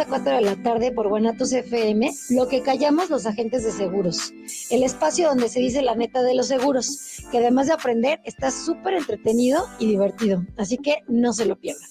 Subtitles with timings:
[0.00, 4.32] a 4 de la tarde por Guanatos FM, lo que callamos los agentes de seguros.
[4.68, 8.50] El espacio donde se dice la neta de los seguros, que además de aprender, está
[8.50, 10.44] súper entretenido y divertido.
[10.56, 11.88] Así que no se lo pierdan.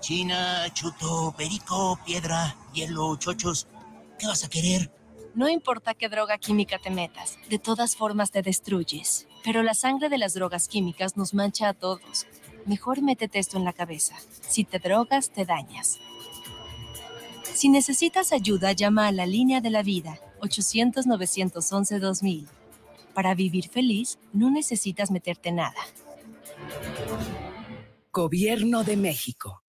[0.00, 3.66] China, chuto, perico, piedra, hielo, chochos.
[4.18, 4.90] ¿Qué vas a querer?
[5.34, 9.26] No importa qué droga química te metas, de todas formas te destruyes.
[9.44, 12.26] Pero la sangre de las drogas químicas nos mancha a todos.
[12.66, 14.14] Mejor métete esto en la cabeza.
[14.46, 16.00] Si te drogas, te dañas.
[17.56, 22.46] Si necesitas ayuda, llama a la línea de la vida 800-911-2000.
[23.14, 25.80] Para vivir feliz, no necesitas meterte nada.
[28.12, 29.62] Gobierno de México.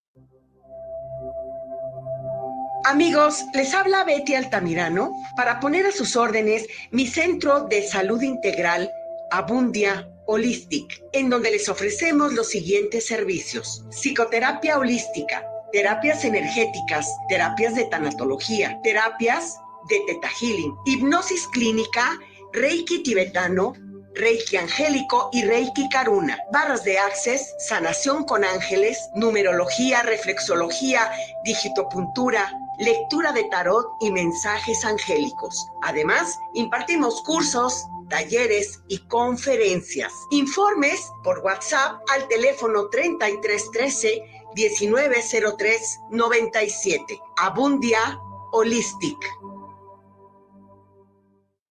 [2.84, 8.90] Amigos, les habla Betty Altamirano para poner a sus órdenes mi centro de salud integral
[9.30, 13.86] Abundia Holistic, en donde les ofrecemos los siguientes servicios.
[13.88, 22.18] Psicoterapia holística terapias energéticas, terapias de tanatología, terapias de teta healing, hipnosis clínica,
[22.52, 23.74] reiki tibetano,
[24.14, 31.10] reiki angélico y reiki karuna, barras de access, sanación con ángeles, numerología, reflexología,
[31.44, 35.68] digitopuntura, lectura de tarot y mensajes angélicos.
[35.82, 40.12] Además, impartimos cursos, talleres y conferencias.
[40.30, 47.20] Informes por WhatsApp al teléfono 3313 1903-97.
[47.36, 48.18] Abundia
[48.52, 49.18] Holistic.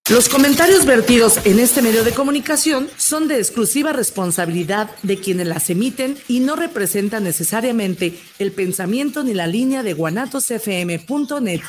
[0.10, 5.70] Los comentarios vertidos en este medio de comunicación son de exclusiva responsabilidad de quienes las
[5.70, 11.60] emiten y no representan necesariamente el pensamiento ni la línea de guanatosfm.net.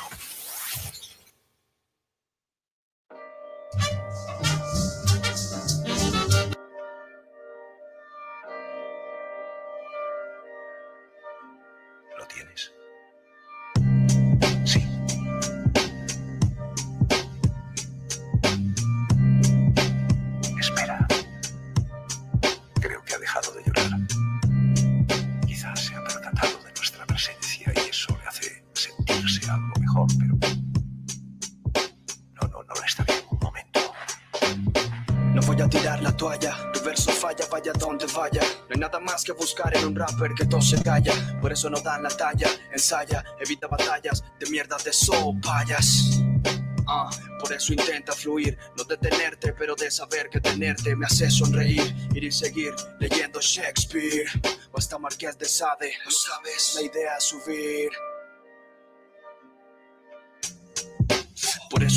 [12.38, 12.77] tienes.
[39.28, 41.12] Que buscar en un rapper que todo se calla.
[41.40, 46.20] Por eso no dan la talla, ensaya, evita batallas de mierda de sopayas.
[46.86, 51.94] Uh, por eso intenta fluir, no detenerte, pero de saber que tenerte me hace sonreír,
[52.14, 54.26] ir y seguir leyendo Shakespeare.
[54.72, 57.90] O hasta Marqués de Sade, lo sabes, la idea es subir.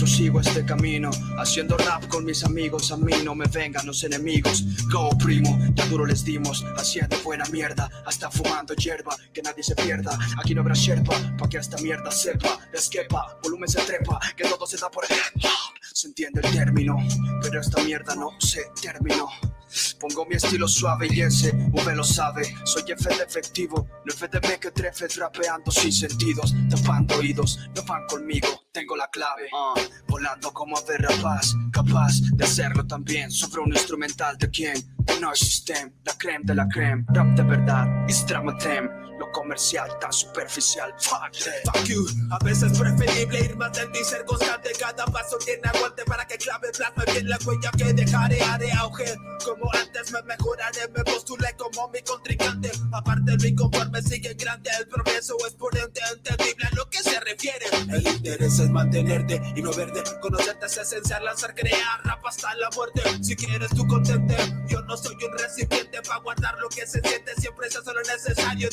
[0.04, 2.92] Eso sigo este camino, haciendo rap con mis amigos.
[2.92, 4.64] A mí no me vengan los enemigos.
[4.92, 9.76] Go, primo, ya duro les dimos, haciendo buena mierda, hasta fumando hierba, que nadie se
[9.76, 10.18] pierda.
[10.40, 12.58] Aquí no habrá sherpa, pa' que esta mierda sepa.
[12.74, 15.06] Esquepa, volumen se trepa, que todo se da por.
[15.94, 16.98] Se entiende el término,
[17.44, 19.30] pero esta mierda no se terminó.
[20.00, 22.56] Pongo mi estilo suave y ese V lo sabe.
[22.64, 27.60] Soy F de efectivo, no F de me que trefe trapeando sin sentidos, tapando oídos,
[27.76, 29.50] no van conmigo, tengo la clave.
[29.52, 34.74] Uh, volando como ave rapaz, capaz de hacerlo también sobre un instrumental de quien
[35.20, 39.01] no existen, la creme de la creme, rap de verdad, is dramatem
[39.32, 40.94] lo comercial tan superficial.
[41.00, 41.34] Fuck,
[41.66, 42.06] Fuck you.
[42.32, 44.72] A veces es preferible ir más y ser constante.
[44.80, 48.42] Cada paso tiene aguante para que clave plasme bien la huella que dejaré.
[48.42, 50.88] Haré auge como antes, me mejoraré.
[50.96, 52.72] Me postulé como mi contrincante.
[52.92, 54.70] Aparte, el inconforme sigue grande.
[54.80, 57.66] El progreso exponente entendible a lo que se refiere.
[57.90, 60.04] El interés es mantenerte y no verte.
[60.22, 63.02] Conocerte es esencial, lanzar, crear rap hasta la muerte.
[63.22, 64.36] Si quieres tu contente,
[64.68, 67.34] yo no soy un recipiente para guardar lo que se siente.
[67.38, 68.70] Siempre es solo necesario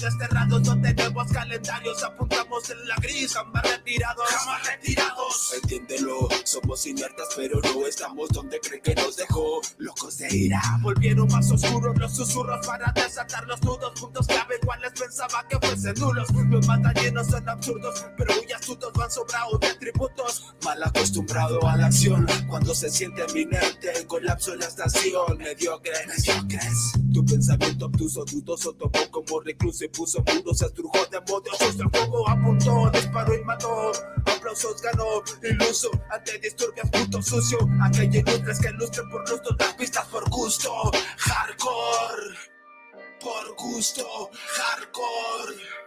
[0.49, 5.55] desterrar no tenemos calendarios, apuntamos en la gris, jamás retirados, jamás retirados.
[5.63, 9.61] Entiéndelo, somos inertas, pero no estamos donde creen que nos dejó.
[9.79, 14.93] Locos de ira, volvieron más oscuros los susurros para desatar los nudos, puntos clave, cuales
[14.99, 16.29] pensaba que fuesen nulos.
[16.51, 20.55] Los más llenos son absurdos, pero muy astutos van sobrados de atributos.
[20.65, 26.07] Mal acostumbrado a la acción, cuando se siente eminente, el colapso en la estación, mediocres,
[26.07, 26.93] mediocres.
[27.13, 31.91] Tu pensamiento obtuso, dudoso, tomó como recluso y puso muros, se estrujó de modo el
[31.91, 33.93] fuego apuntó, disparó y mató.
[34.27, 37.59] Aplausos ganó, iluso, ante disturbios, puto sucio.
[37.83, 40.73] Aquella ilustres que lustre por lustro, las pistas por gusto.
[41.19, 42.37] Hardcore,
[43.21, 45.78] por gusto, hardcore.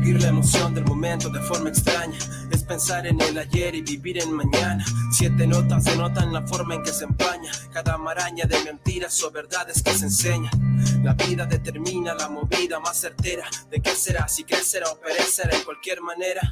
[0.00, 2.16] Vivir la emoción del momento de forma extraña
[2.50, 4.82] es pensar en el ayer y vivir en mañana.
[5.12, 9.82] Siete notas denotan la forma en que se empaña cada maraña de mentiras o verdades
[9.82, 10.52] que se enseñan.
[11.04, 15.64] La vida determina la movida más certera de qué será, si crecerá o perecerá en
[15.64, 16.48] cualquier manera.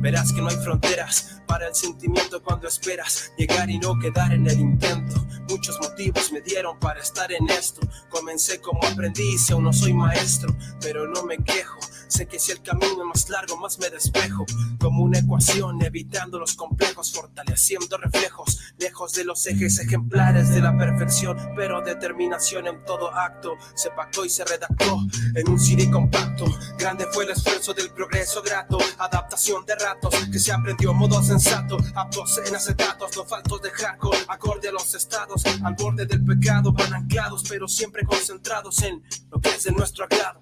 [0.00, 4.44] Verás que no hay fronteras para el sentimiento cuando esperas llegar y no quedar en
[4.48, 5.24] el intento.
[5.48, 7.80] Muchos motivos me dieron para estar en esto.
[8.08, 11.78] Comencé como aprendiz aún no soy maestro, pero no me quejo.
[12.08, 14.46] Sé que si el camino es más largo, más me despejo.
[14.80, 20.76] Como una ecuación, evitando los complejos, fortaleciendo reflejos, lejos de los ejes ejemplares de la
[20.76, 23.56] perfección, pero determinación en todo acto.
[23.74, 24.98] Se pactó y se redactó
[25.34, 26.46] en un CD compacto.
[26.78, 31.76] Grande fue el esfuerzo del progreso grato, adaptación de ratos que se aprendió modo sensato.
[31.94, 36.72] Aptos en acetatos, no faltos de hardcore, acorde a los estados, al borde del pecado,
[36.72, 40.40] van anclados, pero siempre concentrados en lo que es de nuestro agrado.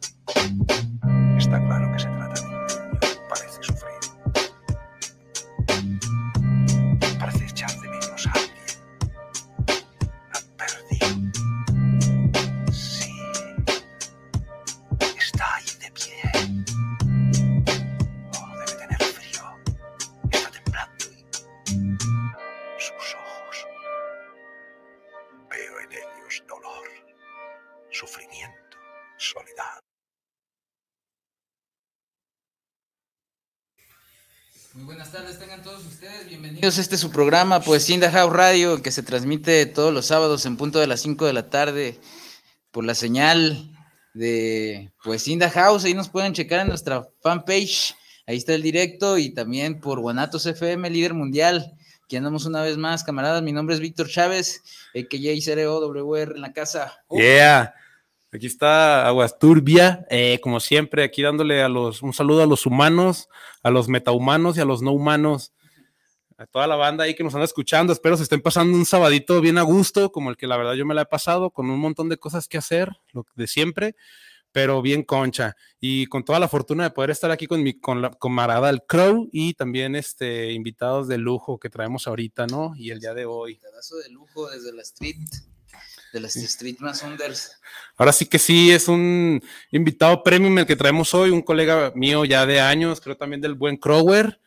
[1.47, 2.46] Está claro que se trata
[36.07, 36.79] ustedes bienvenidos.
[36.79, 40.57] Este es su programa, pues Inda House Radio, que se transmite todos los sábados en
[40.57, 41.99] punto de las 5 de la tarde
[42.71, 43.73] por la señal
[44.15, 45.51] de pues Inda.
[45.53, 47.97] Ahí nos pueden checar en nuestra fanpage.
[48.25, 51.73] Ahí está el directo y también por Guanatos FM, líder mundial.
[52.05, 53.43] Aquí andamos una vez más, camaradas.
[53.43, 54.63] Mi nombre es Víctor Chávez,
[54.95, 57.01] AKJ CROWR en la casa.
[57.11, 57.75] Yeah.
[58.33, 62.67] Aquí está Aguas Turbia, eh, como siempre, aquí dándole a los, un saludo a los
[62.67, 63.29] humanos,
[63.63, 65.53] a los metahumanos y a los no humanos,
[66.39, 67.93] a toda la banda ahí que nos anda escuchando.
[67.93, 70.85] Espero se estén pasando un sabadito bien a gusto, como el que la verdad yo
[70.85, 73.97] me la he pasado, con un montón de cosas que hacer, lo de siempre,
[74.53, 75.57] pero bien concha.
[75.81, 78.83] Y con toda la fortuna de poder estar aquí con mi con la camarada el
[78.83, 82.75] Crow y también este invitados de lujo que traemos ahorita, ¿no?
[82.77, 83.57] Y el día de hoy.
[83.57, 85.17] Pedazo de lujo desde la street,
[86.13, 87.61] de las street más unders.
[87.97, 92.27] Ahora sí que sí, es un invitado premium el que traemos hoy, un colega mío
[92.27, 94.41] ya de años, creo también del buen Crower.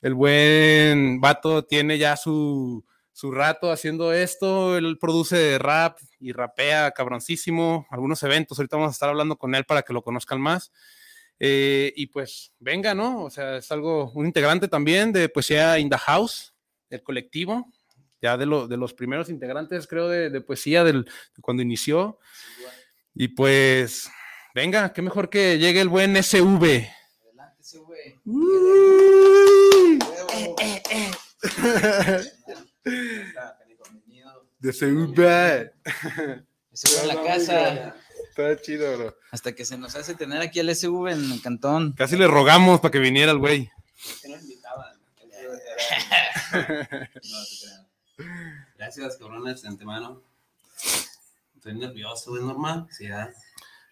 [0.00, 6.92] El buen vato tiene ya su, su rato haciendo esto, él produce rap y rapea
[6.92, 10.72] cabroncísimo, algunos eventos, ahorita vamos a estar hablando con él para que lo conozcan más.
[11.40, 13.24] Eh, y pues venga, ¿no?
[13.24, 16.54] O sea, es algo, un integrante también de Poesía in the House,
[16.90, 17.66] el colectivo,
[18.20, 22.18] ya de, lo- de los primeros integrantes, creo, de, de poesía del, de cuando inició.
[23.14, 24.10] Y pues,
[24.54, 26.88] venga, qué mejor que llegue el buen SV.
[27.28, 27.62] Adelante,
[34.60, 35.72] De SV.
[36.72, 37.94] Ese güey en la casa.
[38.28, 39.16] Está chido, bro.
[39.30, 41.92] Hasta que se nos hace tener aquí al SV en el cantón.
[41.92, 43.70] Casi le rogamos para que viniera el güey.
[44.22, 44.98] que nos invitaban.
[48.76, 50.22] Gracias, cabrones, de antemano.
[51.56, 52.86] Estoy nervioso, es normal.
[52.90, 53.32] Sí, ¿verdad?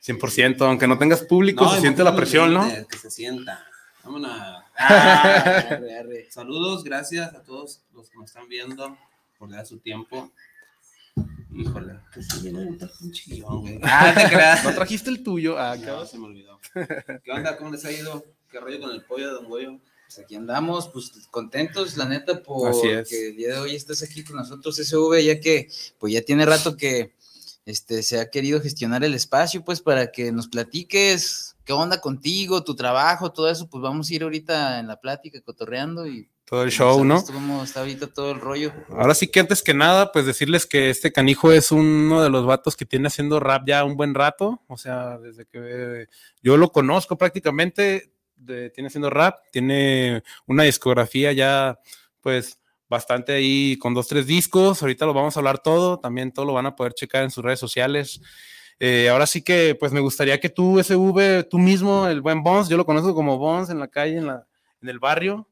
[0.05, 2.69] 100%, aunque no tengas público, No, se siente la presión, ¿no?
[2.89, 3.67] Que se sienta.
[4.07, 4.63] Vámonos.
[4.79, 6.27] Ah, arre, arre.
[6.31, 8.97] Saludos, gracias a todos los que me están viendo
[9.39, 10.31] por dar su tiempo.
[11.51, 13.81] Híjole, que sí, viene un pinche guion, güey.
[13.83, 14.65] Ah, te creas.
[14.65, 15.59] ¿No trajiste el tuyo?
[15.59, 16.61] Ah, No, se me olvidó.
[17.25, 17.57] ¿Qué onda?
[17.57, 18.23] ¿Cómo les ha ido?
[18.51, 19.81] ¿Qué rollo con el pollo de Don Goyo?
[20.07, 24.23] Pues aquí andamos, pues contentos, la neta, por que el día de hoy estés aquí
[24.23, 27.16] con nosotros, SV, ya que pues ya tiene rato que
[27.67, 32.63] este, se ha querido gestionar el espacio, pues para que nos platiques qué onda contigo,
[32.65, 36.63] tu trabajo, todo eso, pues vamos a ir ahorita en la plática, cotorreando y Todo
[36.63, 37.25] el show, ¿no?
[37.25, 38.73] cómo está ahorita todo el rollo.
[38.91, 42.47] Ahora sí que antes que nada, pues decirles que este canijo es uno de los
[42.47, 44.63] vatos que tiene haciendo rap ya un buen rato.
[44.69, 46.07] O sea, desde que eh,
[46.43, 51.81] yo lo conozco prácticamente, de- tiene haciendo rap, tiene una discografía ya,
[52.21, 54.83] pues bastante ahí con dos, tres discos.
[54.83, 57.45] Ahorita lo vamos a hablar todo, también todo lo van a poder checar en sus
[57.45, 58.21] redes sociales.
[58.79, 62.69] Eh, ahora sí que, pues me gustaría que tú, SV, tú mismo, el buen Bones,
[62.69, 64.47] yo lo conozco como Bones en la calle, en, la,
[64.83, 65.49] en el barrio,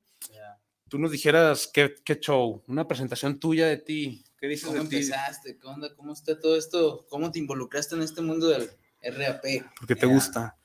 [0.89, 4.25] tú nos dijeras qué, qué show, una presentación tuya de ti.
[4.39, 4.97] ¿Qué dices ¿Cómo de ti?
[4.97, 5.59] empezaste?
[5.59, 5.95] ¿Qué onda?
[5.97, 7.07] ¿Cómo está todo esto?
[7.09, 8.71] ¿Cómo te involucraste en este mundo del
[9.03, 9.43] RAP?
[9.79, 10.57] ¿Por qué te gusta?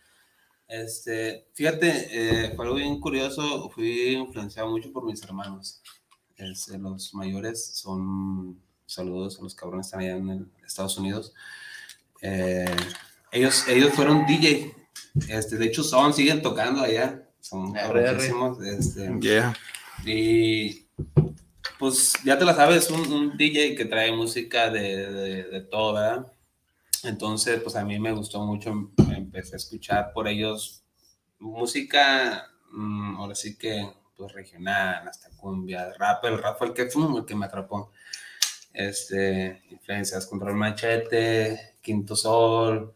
[0.68, 3.70] Este, fíjate, eh, fue algo bien curioso.
[3.72, 5.82] Fui influenciado mucho por mis hermanos.
[6.40, 11.34] Este, los mayores son saludos a los cabrones están allá en el- Estados Unidos.
[12.22, 12.66] Eh,
[13.32, 14.74] ellos, ellos fueron DJ.
[15.28, 17.28] Este, de hecho, son, siguen tocando allá.
[17.40, 19.56] Son cabroncísimos, Este, Yeah.
[20.06, 20.86] y
[21.80, 25.94] pues ya te la sabes, un, un DJ que trae música de, de, de todo,
[25.94, 26.32] ¿verdad?
[27.04, 30.84] Entonces, pues a mí me gustó mucho, em- empecé a escuchar por ellos
[31.40, 33.90] música, mm, ahora sí que,
[34.20, 37.92] pues regional, hasta cumbia, rap, el rap fue el que, fue el que me atrapó.
[38.74, 42.94] Este, influencias, Control Machete, Quinto Sol,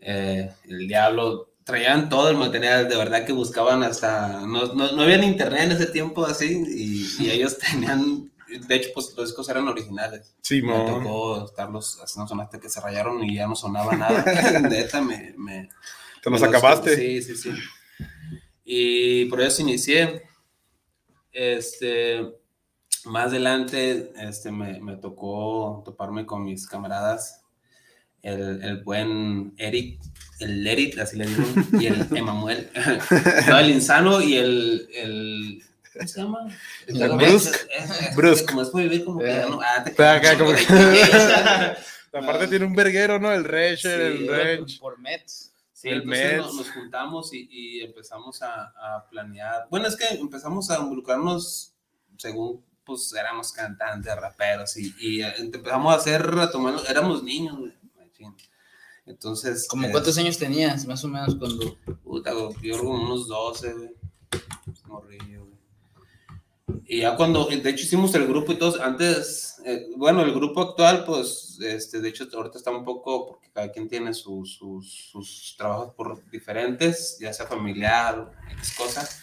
[0.00, 5.02] eh, El Diablo, traían todo el material, de verdad que buscaban hasta, no, no, no
[5.02, 9.28] había ni internet en ese tiempo así, y, y ellos tenían, de hecho, pues los
[9.28, 10.34] discos eran originales.
[10.42, 10.84] Simón.
[10.84, 14.60] Me tocó estarlos haciendo sonar hasta que se rayaron y ya no sonaba nada.
[14.68, 15.34] Neta, me...
[15.38, 15.68] me
[16.20, 16.96] Te los me acabaste.
[16.96, 17.50] Sí, sí, sí.
[18.64, 20.33] Y por eso inicié.
[21.34, 22.32] Este,
[23.04, 27.42] más adelante, este, me, me tocó toparme con mis camaradas,
[28.22, 30.00] el, el buen Eric,
[30.40, 31.44] el Eric, así le digo,
[31.78, 32.70] y el Emanuel,
[33.48, 35.62] no, el Insano y el, el
[35.92, 36.38] ¿cómo se llama?
[36.86, 37.54] El Brusk.
[37.76, 38.48] Es- es- Brusk.
[38.48, 40.64] Como es muy bien, como que ya no, ah, te Está acá cago, como güey.
[40.66, 41.76] que-
[42.16, 43.32] Aparte tiene un verguero, ¿no?
[43.32, 44.78] El Resher, el Range.
[44.78, 45.52] Por Mets.
[45.84, 49.66] Sí, El entonces nos, nos juntamos y, y empezamos a, a planear.
[49.68, 51.74] Bueno, es que empezamos a involucrarnos
[52.16, 57.58] según, pues, éramos cantantes, raperos y, y eh, empezamos a hacer, a tomar, éramos niños,
[57.58, 57.74] güey.
[59.04, 59.68] Entonces.
[59.68, 61.76] ¿Cómo eh, cuántos años tenías, más o menos, cuando...?
[62.02, 63.90] Puta, yo creo como unos 12, güey.
[64.86, 65.53] Morrillo, güey.
[66.86, 70.62] Y ya cuando, de hecho hicimos el grupo y todos, antes, eh, bueno, el grupo
[70.62, 75.10] actual, pues, este, de hecho ahorita está un poco, porque cada quien tiene sus, sus,
[75.10, 79.20] sus trabajos por diferentes, ya sea familiar, X cosas,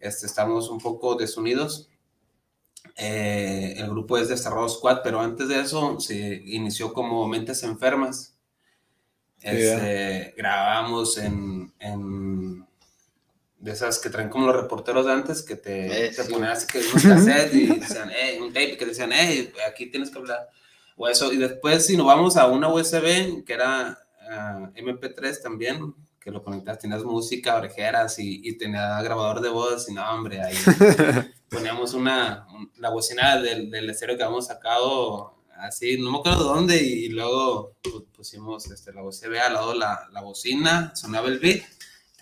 [0.00, 1.88] este, estamos un poco desunidos.
[2.96, 8.36] Eh, el grupo es Desarrollo Squad, pero antes de eso se inició como Mentes Enfermas.
[9.40, 12.51] Este, Grabamos en, en
[13.62, 16.32] de esas que traen como los reporteros de antes que te, Eh, te sí.
[16.32, 20.10] ponían así que unos cassettes y decían, eh, un tape que decían, eh, aquí tienes
[20.10, 20.48] que hablar.
[20.96, 23.98] O eso, y después si nos vamos a una USB que era
[24.30, 29.88] ah, MP3 también, que lo conectas, tenías música, orejeras y, y tenía grabador de voz
[29.88, 30.54] y no, hombre, ahí
[31.48, 36.44] poníamos una, un- la bocina del, del estéreo que habíamos sacado así, no me acuerdo
[36.54, 41.38] dónde, y, luego pu- pusimos este, la USB al lado la, la bocina, sonaba el
[41.38, 41.62] beat,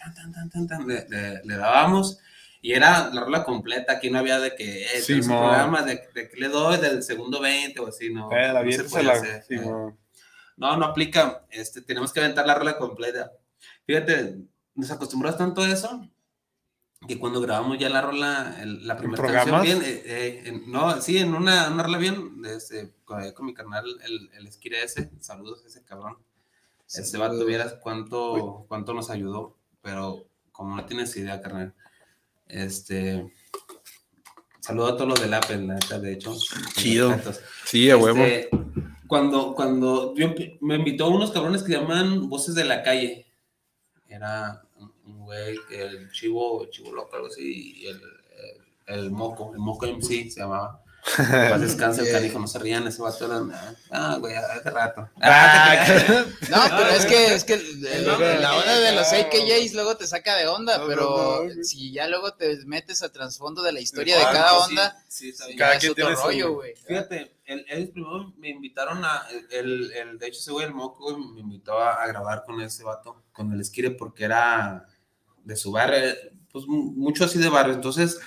[0.01, 2.19] tan, tan, tan, tan, tan, le, le- le dábamos,
[2.63, 5.39] y era la rola completa, aquí no había de que, eh, tenemos un Simón.
[5.39, 8.73] programa de, de que le doy del segundo 20 o así, no, Eh, la no
[8.73, 9.95] se puede la- hacer, sí, eh.
[10.57, 11.47] No, no aplica.
[11.51, 13.33] Este, tenemos que aventar la rola completa.
[13.87, 14.37] Fíjate,
[14.75, 16.07] nos acostumbramos tanto a eso
[17.09, 19.63] que cuando grabamos ya la rola, el- la primera canción programas?
[19.63, 23.55] bien, eh, eh, en- no, sí, en una, una rola bien, este, con, con mi
[23.55, 26.19] carnal, el, el Esquire ese, saludos a ese cabrón.
[26.93, 31.75] Ese vato, vieras cuánto, cuánto nos ayudó, pero como no tienes idea, carnal.
[32.47, 33.33] Este,
[34.61, 36.35] saludo a todos los del Apple, la neta, de hecho.
[36.75, 37.19] Chido.
[37.65, 38.23] Sí, a huevo.
[38.23, 38.51] Este,
[39.07, 43.27] cuando, cuando yo me invitó unos cabrones que llaman Voces de la Calle.
[44.09, 44.63] Era
[45.05, 48.01] un güey, el chivo, chivo loco, algo así, y el,
[48.87, 50.83] el, el moco, el moco MC se llamaba.
[51.17, 55.09] Paz descansa el canijo, no se rían, ese vato era, ah, güey, hace rato.
[55.21, 59.13] Ah, No, pero es que, es que el- El el- la onda de los.
[59.13, 61.03] AKJs luego te saca de onda, No, pero
[61.45, 61.65] no, no.
[61.65, 64.71] si ya luego te metes al trasfondo de la historia de Ah, cada pues sí,
[64.71, 66.75] onda, sí, Cada quien tiene su- rollo, güey.
[66.87, 71.17] Fíjate, el, ellos primero me invitaron a, el, el, de hecho ese güey, el moco,
[71.19, 74.87] me invitó a, a grabar con ese vato, con el Esquire, porque era
[75.43, 76.15] de su barrio,
[76.53, 78.19] pues mu- mucho así de barrio, entonces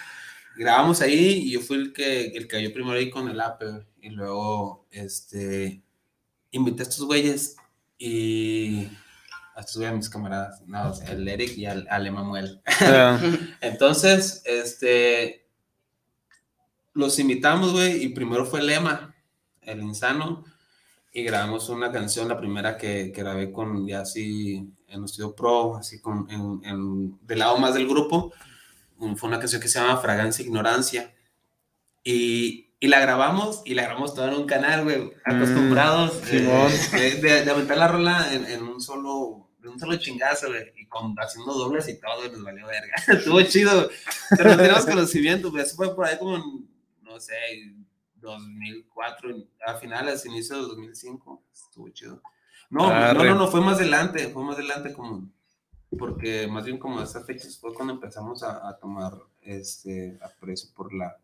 [0.58, 3.86] grabamos ahí y yo fui el que, el que cayó primero ahí con el güey,
[4.02, 5.82] y luego, este,
[6.52, 7.56] invité a estos güeyes
[7.98, 8.88] y
[9.56, 12.62] a estos güeyes, a mis camaradas, no, o sea, el Eric y al, al Emanuel.
[12.82, 13.20] Ah,
[13.62, 15.48] Entonces, este,
[16.94, 19.16] los invitamos, güey, y primero fue Lema,
[19.62, 20.44] el insano,
[21.12, 24.56] y grabamos una canción, la primera que, que grabé con ya así
[24.88, 28.34] en el estudio pro, así con, en, en- del lado más del grupo,
[29.18, 31.14] fue una canción que se llama Fragancia Ignorancia,
[32.04, 36.72] y, y la grabamos, y la grabamos toda en un canal, güey, acostumbrados eh, Simón.
[37.02, 40.86] de, de- de aventar la rola en, en un solo, un solo chingazo, güey, y
[40.88, 42.94] con, haciendo dobles y todo, y nos valió verga.
[43.08, 43.90] Estuvo chido,
[44.38, 46.44] pero no teníamos conocimiento, güey, eso fue por ahí como, en,
[47.04, 47.34] no sé,
[48.16, 49.36] 2004,
[49.66, 52.22] a finales, inicios de 2005, estuvo chido.
[52.70, 53.30] No, no, Arre.
[53.30, 55.30] no, no, fue más adelante, fue más adelante como,
[55.98, 60.94] porque más bien como esas fechas fue cuando empezamos a, a tomar este aprecio por
[60.94, 61.18] la,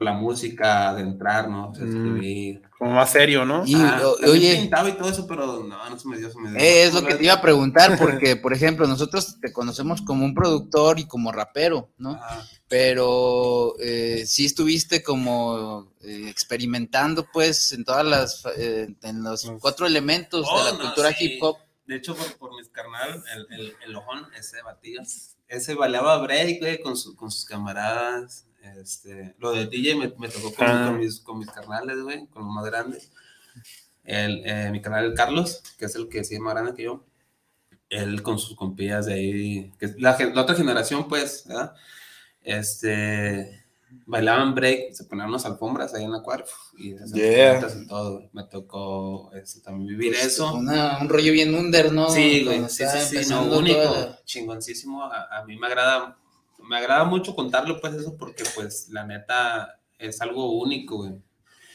[0.00, 1.70] la música, de entrar, ¿no?
[1.70, 1.88] O sea, Mm.
[1.88, 2.62] escribir.
[2.78, 3.64] Como más serio, ¿no?
[3.66, 6.50] Y, Ah, oye, pintaba y todo eso, pero no, no se me dio, se me
[6.50, 6.58] dio.
[6.60, 10.24] Eh, Es lo que te iba a preguntar, porque, por ejemplo, nosotros te conocemos como
[10.24, 12.16] un productor y como rapero, ¿no?
[12.20, 19.50] Ah, Pero eh, sí estuviste como eh, experimentando, pues, en todas las, eh, en los
[19.60, 21.24] cuatro elementos Oh, de la no, cultura sí.
[21.24, 21.56] hip hop.
[21.88, 25.02] De hecho, por, por mis carnal, el, el, el ojón, ese batido,
[25.48, 28.46] ese baleaba break, güey, con, su- con sus camaradas.
[28.80, 30.84] Este, lo de DJ me, me tocó con, Ah.
[30.88, 33.10] con mis, con mis carnales, güey, con los más grandes.
[34.04, 36.82] El, eh, mi carnal, el Carlos, que es el que sí es más grande que
[36.84, 37.04] yo,
[37.88, 41.74] él con sus compillas de ahí, que la, la otra generación, pues, ¿verdad?
[42.42, 43.57] Este,
[44.06, 46.44] bailaban break, se ponían unas alfombras ahí en la cuadra
[46.76, 47.60] y esas Yeah.
[47.82, 48.28] y todo.
[48.32, 50.54] Me tocó este, también vivir Pues, eso.
[50.54, 52.08] una- un rollo bien under, ¿no?
[52.10, 55.04] Sí, güey, sí, sí, sí, no, único, la- chingoncísimo.
[55.04, 56.18] A, a mí me agrada,
[56.68, 61.12] me agrada mucho contarlo, pues, eso, porque, pues, la neta, es algo único, güey.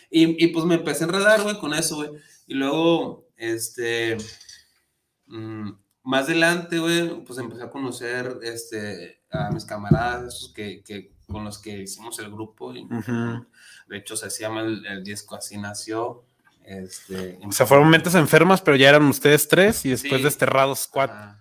[0.10, 2.12] Y, y, pues, me empecé a enredar, güey, con eso, güey.
[2.48, 4.17] Y luego, este,
[5.27, 5.70] mm,
[6.03, 11.43] más adelante, güey, pues, empecé a conocer, este, a mis camaradas, esos que, que, con
[11.43, 12.73] los que hicimos el grupo.
[12.73, 12.87] y.
[13.87, 16.23] De hecho, se llama el, el disco Así Nació.
[16.63, 20.23] Este, O sea, fueron mentes enfermas, pero ya eran ustedes tres y después Sí.
[20.23, 21.17] desterrados cuatro.
[21.19, 21.39] Ah,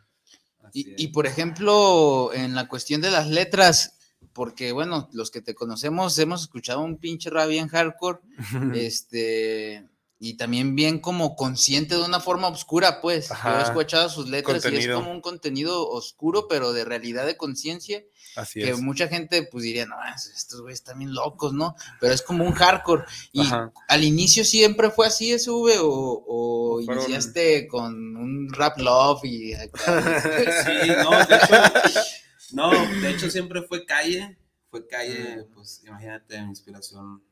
[0.75, 3.99] y, por ejemplo, en la cuestión de las letras,
[4.33, 8.19] porque bueno, los que te conocemos hemos escuchado un pinche rap bien hardcore,
[8.75, 9.87] este,
[10.25, 13.29] y también bien como consciente de una forma oscura, pues.
[13.29, 17.37] Yo he escuchado sus letras y es como un contenido oscuro, pero de realidad de
[17.37, 18.05] conciencia,
[18.37, 18.81] Así que es.
[18.81, 19.97] mucha gente pues diría, no,
[20.37, 21.75] estos güeyes están bien locos, ¿no?
[22.01, 23.03] Pero es como un hardcore.
[23.33, 23.73] Y Ajá.
[23.89, 29.55] al inicio siempre fue así, SV, o, o fueron- iniciaste con un rap love y
[29.55, 30.23] acá.
[30.65, 32.01] Sí, no, de hecho,
[32.53, 34.39] no, de hecho siempre fue calle,
[34.71, 37.23] fue calle, pues imagínate, mi inspiración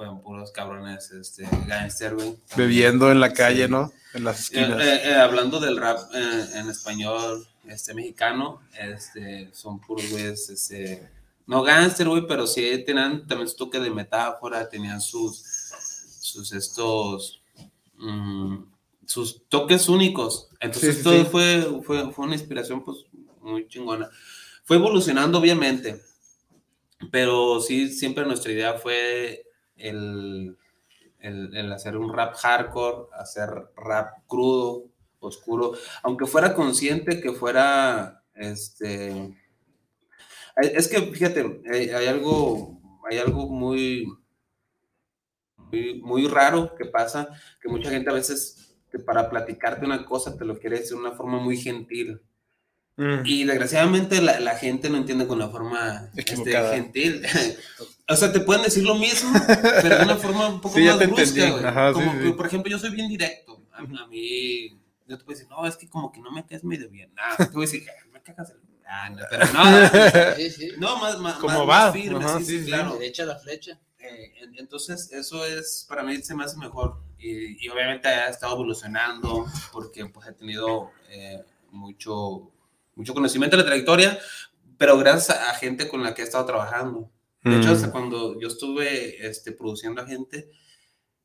[0.00, 2.34] fueron puros cabrones, este, gangster, güey.
[2.56, 3.70] Bebiendo en la calle, Sí.
[3.70, 3.92] ¿no?
[4.14, 4.80] En las Eh, esquinas.
[4.82, 11.06] eh, eh, hablando del rap eh, en español, este, mexicano, este, son puros güeyes, este,
[11.46, 15.44] no gangster, güey, pero sí tenían también su toque de metáfora, tenían sus,
[16.18, 17.42] sus estos,
[17.98, 18.56] mm,
[19.04, 20.48] sus toques únicos.
[20.60, 21.26] Entonces Sí, sí, todo.
[21.26, 23.04] Fue, fue, fue una inspiración, pues,
[23.42, 24.08] muy chingona.
[24.64, 26.00] Fue evolucionando, obviamente,
[27.10, 29.44] pero sí, siempre nuestra idea fue
[29.80, 30.56] el,
[31.54, 34.86] el, hacer un rap hardcore, hacer rap crudo,
[35.20, 39.36] oscuro, aunque fuera consciente que fuera, este,
[40.56, 44.06] hay- es que fíjate, hay, hay algo, hay algo muy,
[45.56, 47.28] muy, muy raro que pasa,
[47.60, 51.02] que mucha gente a veces que para platicarte una cosa te lo quiere decir de
[51.02, 52.20] una forma muy gentil.
[53.02, 53.22] Mm.
[53.24, 57.22] Y desgraciadamente la, la gente no entiende con la forma este, gentil.
[58.08, 59.32] o sea, te pueden decir lo mismo,
[59.80, 61.68] pero de una forma un poco Sí, más brusca.
[61.68, 62.18] Ajá, sí, Como sí.
[62.18, 63.62] que, por ejemplo, yo soy bien directo.
[63.72, 66.62] A, a mí, yo te puedo decir, no, es que como que no me caes
[66.62, 67.10] medio bien.
[67.38, 68.56] Te voy a decir, "Ah, me cagas el...
[68.86, 70.34] Ah, no, pero no.
[70.36, 70.72] Sí, sí.
[70.76, 71.84] No, más, más, ¿Cómo más- va?
[71.86, 72.66] más firme, Ajá, sí, sí, sí, sí.
[72.66, 72.94] claro.
[72.98, 73.78] Derecha la flecha.
[73.98, 76.98] Eh, en- entonces, eso es, para mí se me hace mejor.
[77.18, 82.50] Y, y obviamente ha estado evolucionando porque pues he tenido eh, mucho,
[82.94, 84.18] mucho conocimiento de la trayectoria,
[84.78, 87.10] pero gracias a, gente con la que he estado trabajando.
[87.42, 87.72] De hecho, Mm.
[87.72, 90.50] hasta cuando yo estuve este, produciendo a gente,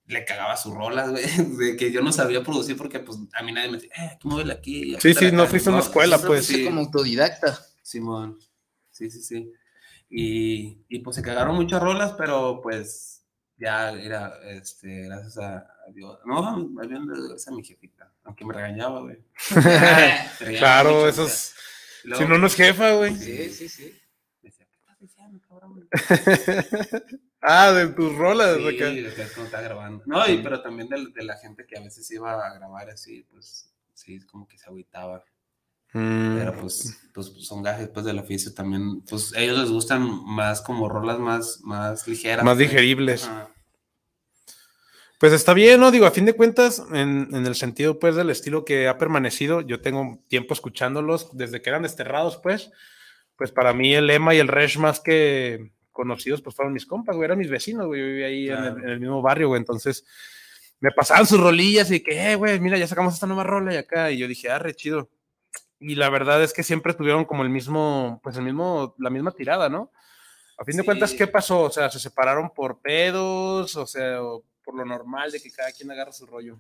[0.07, 1.25] le cagaba sus rolas, güey,
[1.71, 4.29] de que yo no sabía producir porque pues a mí nadie me decía, eh, tú
[4.29, 4.95] muévele aquí.
[4.99, 5.35] Sí, sí, acá".
[5.35, 6.45] no fuiste a una escuela, pues.
[6.45, 6.65] fuiste sí.
[6.65, 7.59] como autodidacta.
[7.81, 8.37] Simón.
[8.91, 9.51] Sí, sí, sí.
[10.09, 13.23] Y, y pues se cagaron muchas rolas, pero pues
[13.57, 16.17] ya era, este, gracias a, Dios.
[16.25, 19.17] No, más bien gracias a mi jefita, aunque me regañaba, güey.
[20.39, 21.54] Regañaba Claro, mucho, eso o es- sea.
[21.54, 21.54] Y
[22.05, 23.15] luego Si no, no es jefa, güey.
[23.15, 24.01] Sí, sí, sí.
[27.41, 28.57] ah, de tus rolas.
[28.57, 28.85] Sí, acá.
[28.89, 30.03] de que es como está grabando.
[30.05, 33.25] No, y, pero también de, de la gente que a veces iba a grabar así,
[33.31, 35.23] pues sí, como que se agüitaba.
[35.93, 36.37] Mm.
[36.37, 39.01] Pero pues, pues son gajes pues del oficio también.
[39.01, 42.43] Pues ellos les gustan más como rolas más, más ligeras.
[42.43, 42.69] Más pues.
[42.69, 43.25] digeribles.
[43.25, 43.54] Ajá.
[45.25, 45.89] Pues está bien, ¿no?
[45.89, 49.61] Digo, a fin de cuentas, en, en el sentido, pues, del estilo que ha permanecido,
[49.61, 52.69] yo tengo tiempo escuchándolos desde que eran desterrados, pues,
[53.35, 57.15] pues para mí el Lema y el Resh más que conocidos, pues fueron mis compas,
[57.15, 58.77] güey, eran mis vecinos, güey, yo vivía ahí en, el, Claro.
[58.83, 60.05] en el mismo barrio, güey, entonces
[60.79, 63.77] me pasaban sus rolillas y que, eh, güey, mira, ya sacamos esta nueva rola y
[63.77, 65.09] acá, y yo dije, ah, re chido.
[65.79, 69.31] Y la verdad es que siempre tuvieron como el mismo, pues el mismo, la misma
[69.31, 69.91] tirada, ¿no?
[70.59, 70.85] A fin de Sí.
[70.85, 71.61] cuentas, ¿qué pasó?
[71.63, 73.75] O sea, ¿se separaron por pedos?
[73.75, 76.59] O sea, o por lo normal de que cada quien agarra su rollo.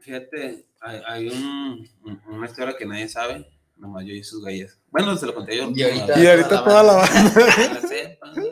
[0.00, 4.78] Fíjate, hay, hay un, un- una historia que nadie sabe, nomás yo y sus galles.
[4.90, 5.70] Bueno, se lo conté yo.
[5.74, 7.32] Y ahorita- Y ahorita toda la banda.
[7.34, 8.42] La no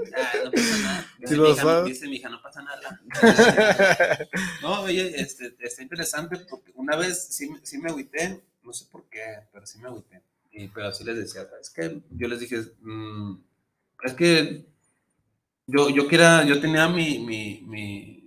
[0.53, 1.05] pasa nada.
[1.19, 1.85] Sí Dice lo mi hija, sabes.
[1.87, 3.01] Dice mi hija, no pasa nada.
[4.63, 8.87] no, oye, este, está interesante porque una vez sí, me- sí me agüité, no sé
[8.91, 10.23] por qué, pero sí me agüité.
[10.53, 13.35] Y, pero sí les decía, es que yo les dije, mm,
[14.05, 14.67] es que
[15.67, 18.18] yo, yo quería, yo tenía mi, mi, mi,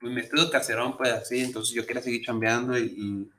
[0.00, 3.30] mi estudio caserón, pues así, entonces yo quería seguir chambeando y, y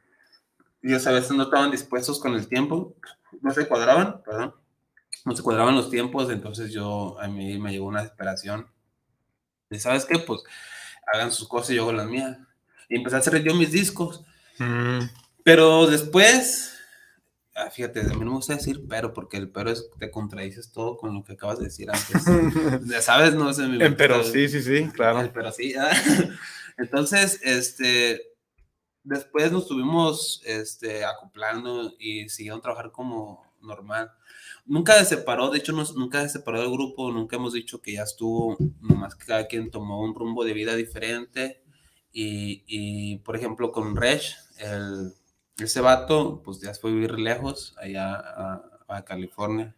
[0.84, 2.96] y a veces no estaban dispuestos con el tiempo,
[3.42, 4.56] no se cuadraban, perdón,
[5.26, 8.68] no se cuadraban los tiempos, entonces yo, a mí me llegó una desesperación.
[9.70, 10.42] Y sabes qué, pues
[11.14, 12.38] hagan sus cosas y yo hago las mías.
[12.90, 14.24] Y empecé a hacer yo mis discos.
[14.58, 15.02] Mm.
[15.44, 16.71] Pero después,
[17.72, 20.98] fíjate, a mí no me gusta decir pero, porque el pero es te contradices todo
[20.98, 22.24] con lo que acabas de decir antes.
[22.90, 23.34] Ya ¿Sabes?
[23.36, 23.64] No sé.
[23.66, 25.22] En pero sí, sí, sí, claro.
[25.22, 25.74] el pero sí.
[25.78, 25.92] ah.
[26.78, 28.22] Entonces, este,
[29.04, 34.12] después nos estuvimos este, acoplando y siguieron trabajar como normal.
[34.66, 37.94] Nunca se separó, de hecho, nos- nunca se separó del grupo, nunca hemos dicho que
[37.94, 41.62] ya estuvo, nomás que cada quien tomó un rumbo de vida diferente.
[42.14, 45.14] Y, y, por ejemplo, con Resh, el,
[45.66, 49.76] ese vato, pues ya fue a vivir lejos, allá a, a California.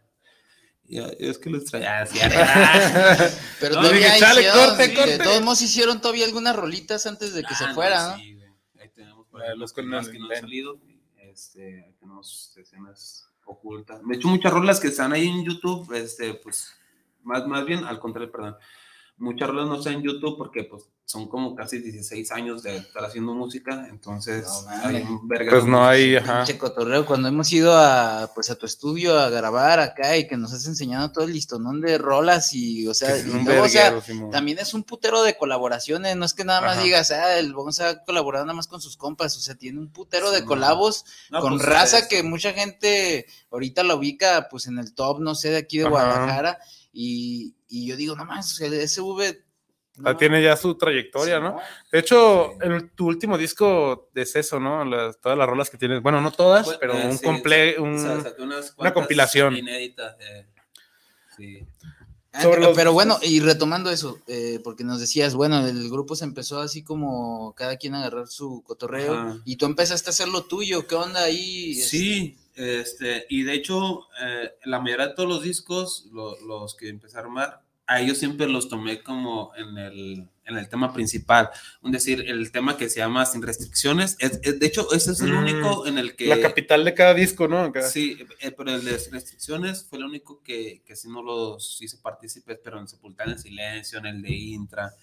[0.86, 2.00] Y ah, es que lo extrañaba.
[2.02, 3.28] Ah, sí, ah.
[3.60, 5.18] Pero No, todavía dije, chale, hicieron, corte, de corte.
[5.18, 8.16] todos modos hicieron todavía algunas rolitas antes de que se Ah, fuera, ¿no?
[8.18, 8.48] sí, güey.
[8.80, 10.78] Ahí tenemos por ahí los que no han salido.
[11.16, 14.00] Este, ahí tenemos escenas ocultas.
[14.06, 16.72] De hecho, muchas rolas que están ahí en YouTube, este, pues,
[17.22, 18.56] más, más bien, al contrario, perdón.
[19.16, 23.04] Muchas rolas no están en YouTube porque, pues, son como casi 16 años de estar
[23.04, 24.44] haciendo música, entonces
[24.82, 26.44] hay un verga Pues no hay, ajá.
[26.58, 30.52] Cotorreo, cuando hemos ido a, pues, a tu estudio a grabar acá y que nos
[30.52, 33.84] has enseñado todo el listonón de rolas y, o sea, y un luego, o sea,
[33.90, 34.30] verguero, Simón.
[34.30, 36.82] también es un putero de colaboraciones, no es que nada más Ajá.
[36.82, 39.92] digas, ah, el vamos a colaborar nada más con sus compas, o sea, tiene un
[39.92, 44.66] putero de colabos no, con pues, raza es- que mucha gente ahorita la ubica, pues,
[44.66, 45.90] en el top, no sé, de aquí de Ajá.
[45.90, 46.58] Guadalajara,
[46.94, 49.44] y, y yo digo, no más, el SV...
[49.98, 51.56] no Ah, tiene ya su trayectoria, ¿no?
[51.92, 54.84] De hecho, el- tu último disco es eso, ¿no?
[54.84, 57.78] Las- todas las rolas que tienes, bueno, no todas, Bueno, pero eh, un sí, comple,
[57.80, 59.56] un- unas una compilación.
[59.56, 60.46] Inéditas, eh,
[61.36, 61.66] sí.
[62.32, 65.88] Ah, Sobre pero, los- pero bueno, y retomando eso, eh, porque nos decías, bueno, el
[65.88, 69.38] grupo se empezó así como cada quien a agarrar su cotorreo Ajá.
[69.44, 71.74] y tú empezaste a hacer lo tuyo, ¿qué onda ahí?
[71.76, 76.88] Sí, este, y de hecho, eh, la mayoría de todos los discos, lo- los que
[76.88, 81.50] empecé a armar, a ellos siempre los tomé como en el, en el tema principal.
[81.84, 84.16] Es decir, el tema que se llama Sin Restricciones.
[84.20, 86.26] Es- es- de hecho, ese es el Mm, único en el que.
[86.28, 87.58] la capital de cada disco, ¿no?
[87.60, 87.82] Acá.
[87.82, 91.98] Sí, eh, pero el de Restricciones fue el único que, que sí no los hice
[91.98, 94.94] partícipes, pero en Sepultar en Silencio, en el de Intra,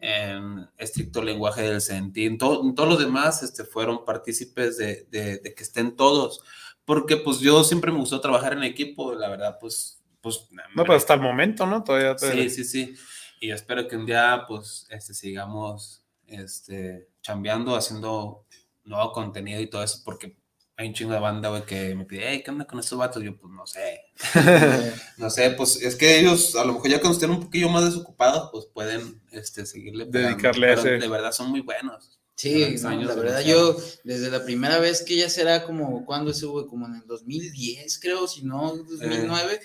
[0.00, 5.06] en Estricto Lenguaje del Sentir, en, todo- en todos los demás este, fueron partícipes de,
[5.10, 6.42] de- de que estén todos,
[6.84, 10.02] porque pues yo siempre me gustó trabajar en equipo, la verdad, pues...
[10.20, 11.84] pues No, pero hasta el momento, ¿no?
[11.84, 12.94] Todavía te- Sí, sí, sí.
[13.40, 18.44] Y yo espero que un día, pues, este, sigamos, este, chambeando, haciendo
[18.84, 20.36] nuevo contenido y todo eso, porque
[20.80, 23.22] hay un chingo de banda, güey, que me pide, hey, ¿qué onda con estos vatos?
[23.22, 24.00] Yo, pues, no sé.
[25.18, 27.84] no sé, pues, es que ellos, a lo mejor ya cuando estén un poquillo más
[27.84, 30.06] desocupados, pues, pueden, este, seguirle.
[30.06, 30.98] Dedicarle a Pero ese.
[30.98, 32.18] De verdad, son muy buenos.
[32.34, 36.46] Sí, no, la verdad yo desde la primera vez que ya será como cuando se
[36.46, 39.60] hubo, como en el 2010 creo, si no 2009,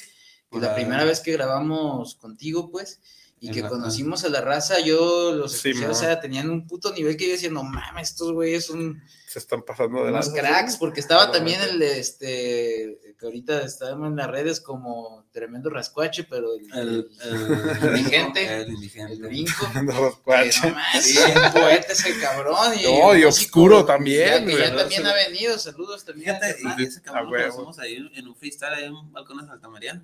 [0.49, 0.83] por la ahí.
[0.83, 2.99] primera vez que grabamos contigo pues
[3.39, 6.91] y que conocimos a la raza, yo los Sí, escuché, o sea, tenían un puto
[6.93, 10.73] nivel que yo decía, no mames, estos güeyes son Se están pasando de lanza, cracks,
[10.73, 10.77] ¿sí?
[10.79, 16.23] porque estaba también el de este, que ahorita estábamos en las redes como tremendo rascuache,
[16.23, 19.13] pero el, El, el- el, indigente, El indigente.
[19.13, 19.67] el brinco.
[20.25, 20.69] Guache.
[20.69, 22.73] no más, es un poeta ese cabrón.
[22.79, 25.07] Y, No, y músico, oscuro también, ya que ya también Sí.
[25.07, 26.37] ha venido, saludos también.
[26.37, 29.45] Fíjate, y ese cabrón lo conocimos ahí en un freestyle ahí en un balcón de
[29.45, 30.01] Santa María.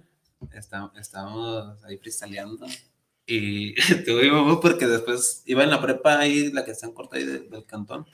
[0.54, 2.67] Está- estábamos ahí freestyleando.
[3.34, 7.24] Y tuvimos porque después iba en la prepa ahí, la que está en corta ahí
[7.24, 8.06] de- del cantón.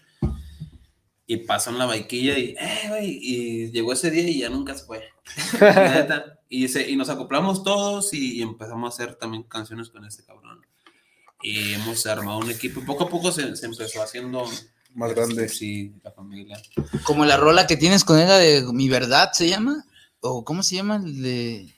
[1.26, 4.76] Y pasó en la baiquilla y, eh, güey, y llegó ese día y ya nunca
[4.76, 5.04] se fue.
[6.50, 10.24] Y, se, y nos acoplamos todos y, y empezamos a hacer también canciones con este
[10.24, 10.62] cabrón.
[11.44, 12.80] Y hemos armado un equipo.
[12.80, 14.46] Y poco a poco se, se empezó haciendo
[14.96, 15.50] Más grande.
[15.50, 16.58] Sí, la familia.
[17.04, 19.86] Como la rola que tienes con ella de Mi Verdad, ¿se llama?
[20.22, 21.02] ¿O cómo se llama?
[21.04, 21.74] El de...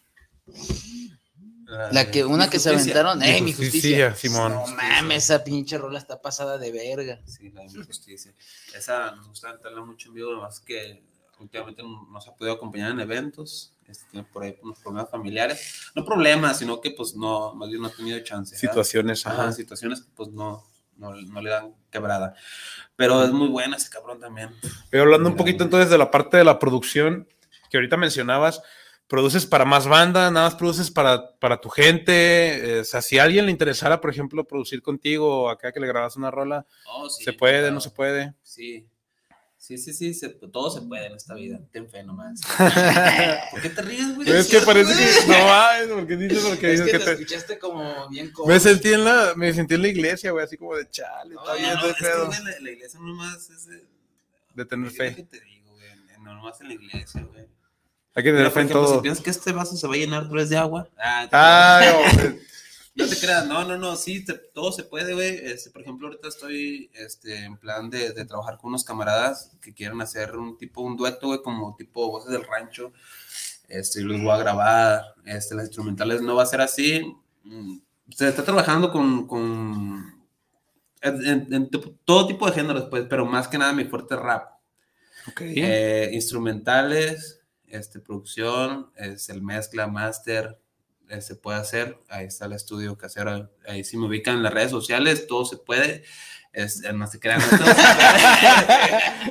[1.92, 4.16] La que, una que se aventaron, ¡eh, mi justicia!
[4.16, 4.54] Simón.
[4.54, 7.20] No mames, esa pinche rola está pasada de verga.
[7.26, 8.34] Sí, la de mi justicia.
[8.76, 11.04] Esa nos gusta cantarla mucho en vivo, además que
[11.40, 15.92] últimamente nos ha podido acompañar en eventos, este, por ahí unos problemas familiares.
[15.96, 18.56] No problemas, sino que pues no, más bien no ha tenido chance.
[18.56, 18.72] ¿verdad?
[18.72, 19.52] Situaciones, Ajá, ajá.
[19.54, 20.66] situaciones que pues no,
[20.98, 22.36] no, no le dan quebrada.
[22.96, 24.50] Pero es muy buena ese cabrón también.
[24.90, 27.28] Pero hablando un poquito entonces de la parte de la producción
[27.70, 28.62] que ahorita mencionabas,
[29.10, 32.78] produces para más banda, nada más produces para, para tu gente.
[32.78, 35.80] eh, o sea, si a alguien le interesara, por ejemplo, producir contigo o acá que
[35.82, 37.74] le grabas una rola, Oh, sí, ¿se puede, claro.
[37.74, 38.34] no se puede?
[38.44, 38.88] Sí.
[39.58, 41.60] Sí, sí, sí, se- todo se puede en esta vida.
[41.72, 42.40] Ten fe nomás.
[43.52, 44.30] ¿Por qué te ríes, güey?
[44.32, 45.28] Es que parece que.
[45.28, 47.12] No mames, porque dices porque Es dices que que te te.
[47.24, 50.76] escuchaste como bien Me sentí en la, me sentí en la iglesia, güey, así como
[50.76, 53.84] de chale, No, no, es que, güey, la, la iglesia nomás es de,
[54.54, 55.24] De tener es lo que fe.
[55.24, 55.90] te digo, güey.
[56.24, 57.46] No nomás en la iglesia, güey.
[58.16, 58.96] Hay que tener Mira, fe por en ejemplo, todo.
[58.96, 60.88] Si piensas que este vaso se va a llenar, pero es de agua.
[60.98, 62.40] Ah, hombre.
[62.96, 65.30] No te creas, no, no, no, sí, te- todo se puede, güey.
[65.44, 69.74] Este, por ejemplo, ahorita estoy este, en plan de, de trabajar con unos camaradas que
[69.74, 72.92] quieren hacer un tipo, un dueto, güey, como tipo voces del rancho.
[73.70, 75.02] Este, y los voy a grabar.
[75.24, 77.16] Este, las instrumentales no va a ser así.
[77.44, 77.78] Mm,
[78.14, 80.26] Se está trabajando con, con
[81.02, 84.18] en, en- en tipo- todo tipo de géneros, pues, pero más que nada mi fuerte
[84.18, 84.50] rap.
[85.30, 85.42] Ok.
[85.42, 87.39] Eh, instrumentales,
[87.72, 90.60] este, producción, es el mezcla, master,
[91.10, 92.00] eh, se puede hacer.
[92.08, 93.52] Ahí está el estudio casero.
[93.68, 96.04] Ahí sí me ubican en las redes sociales, todo se puede.
[96.54, 97.42] Es, eh, no se crean.
[97.42, 98.00] todo se puede.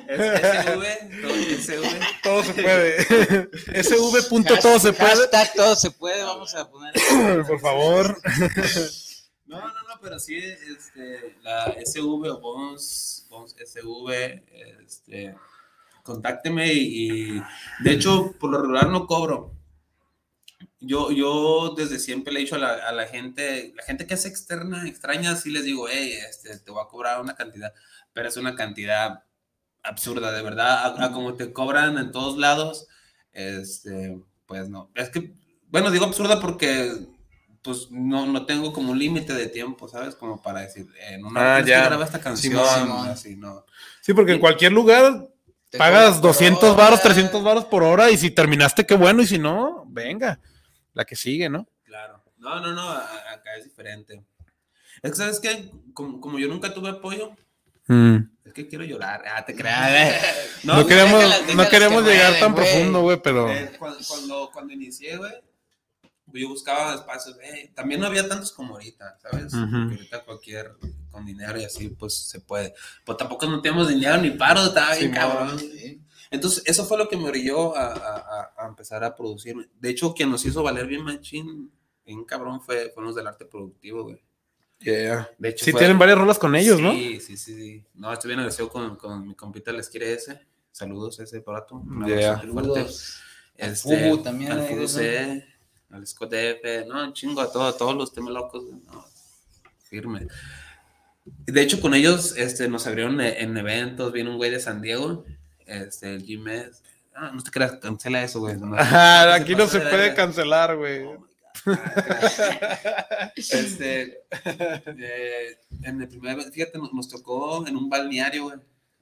[1.48, 3.83] Es SV, todo se puede.
[3.83, 5.11] SV punto todo se puede.
[5.11, 6.92] Hashtag todo se puede, vamos a poner.
[7.46, 8.20] Por favor.
[9.46, 14.44] No, no, no, pero sí, este, la SV o Bones, Bones SV,
[14.85, 15.35] este,
[16.09, 17.42] contácteme y, y,
[17.81, 19.53] de hecho, por lo regular no cobro.
[20.81, 24.14] Yo, yo desde siempre le he dicho a la, a la gente, la gente que
[24.14, 27.75] es externa, extraña, sí les digo, hey, este, te voy a cobrar una cantidad,
[28.14, 29.25] pero es una cantidad
[29.83, 32.87] absurda, de verdad, a, a como te cobran en todos lados,
[33.33, 35.35] este, pues no, es que,
[35.68, 37.07] bueno, digo absurda porque
[37.61, 40.14] pues no, no tengo como un límite de tiempo, ¿sabes?
[40.14, 41.83] Como para decir, en una Ah, ya.
[41.83, 42.57] que grabar esta canción,
[43.11, 43.66] así, no.
[44.01, 45.29] Sí, porque en cualquier lugar
[45.76, 46.74] pagas cobran por 200 hora.
[46.85, 50.40] varos, 300 varos por hora y si terminaste, qué bueno, y si no, venga,
[50.94, 51.66] la que sigue, ¿no?
[51.85, 52.22] Claro.
[52.38, 54.22] No, no, no, acá es diferente.
[55.02, 55.70] Es que, ¿sabes qué?
[55.92, 57.33] Como, como yo nunca tuve apoyo,
[58.44, 59.22] es que quiero llorar.
[59.35, 59.90] Ah, te creas.
[59.90, 60.20] eh.
[60.64, 63.50] No, güey, queremos, déjalas, no queremos que llegar tan profundo, güey, pero...
[63.50, 65.33] Eh, cuando, cuando, cuando inicié, güey,
[66.33, 67.37] yo buscaba espacios.
[67.43, 69.53] eh, también no había tantos como ahorita, ¿sabes?
[69.53, 70.77] Porque ahorita cualquier,
[71.11, 72.75] con dinero y así, pues se puede.
[73.05, 75.59] Pues tampoco no tenemos dinero ni paro, estaba bien cabrón.
[75.59, 76.01] sí.
[76.31, 79.55] Entonces, eso fue lo que me orilló a, a- a- empezar a producir.
[79.81, 81.73] De hecho, quien nos hizo valer bien machín,
[82.05, 84.23] bien cabrón, fue, fueron los del arte productivo, güey.
[84.81, 85.29] Yeah.
[85.38, 86.93] De hecho, Sí, fue- tienen varias rolas con ellos, ¿no?
[86.93, 87.85] Sí, sí, sí, sí.
[87.95, 90.47] No, estoy bien agradecido con, con mi compita, les quiere ese.
[90.71, 91.83] Saludos ese aparato.
[92.07, 92.37] Yeah.
[92.41, 93.21] Saludos.
[93.59, 94.87] Al Este, Fubu también Al Fubu
[95.90, 99.05] al Scott F, no, chingo a todo, a todos los temas locos, no,
[99.85, 100.27] firme.
[101.24, 104.81] De hecho, con ellos este, nos abrieron e- en eventos, vino un güey de San
[104.81, 105.24] Diego,
[105.66, 106.83] este, el G-Mes.
[107.14, 108.57] Ah, no te creas, cancela eso, güey.
[108.59, 111.05] No, aquí no se de puede cancelar, güey.
[111.05, 111.29] Oh
[113.37, 118.59] este, eh, en el primer, fíjate, nos, nos tocó en un balneario, güey,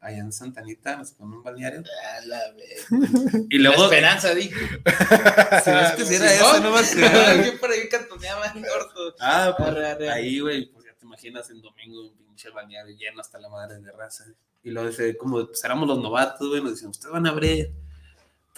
[0.07, 1.81] allá en Santa Anita, nos en un balneario.
[1.81, 2.87] A la vez.
[3.51, 4.55] Y La luego, esperanza, dije.
[5.65, 7.45] si no es que si era eso, no acuerdo.
[7.45, 9.15] Yo por ahí cantoneaba en gordo.
[9.21, 10.11] Ah, pues, Arre, arre.
[10.11, 13.81] ahí, güey, pues ya te imaginas en domingo un pinche balneario lleno hasta la madre
[13.81, 14.25] de raza.
[14.63, 17.73] Y luego dice, como pues, éramos los novatos, güey, nos decían, ustedes van a abrir.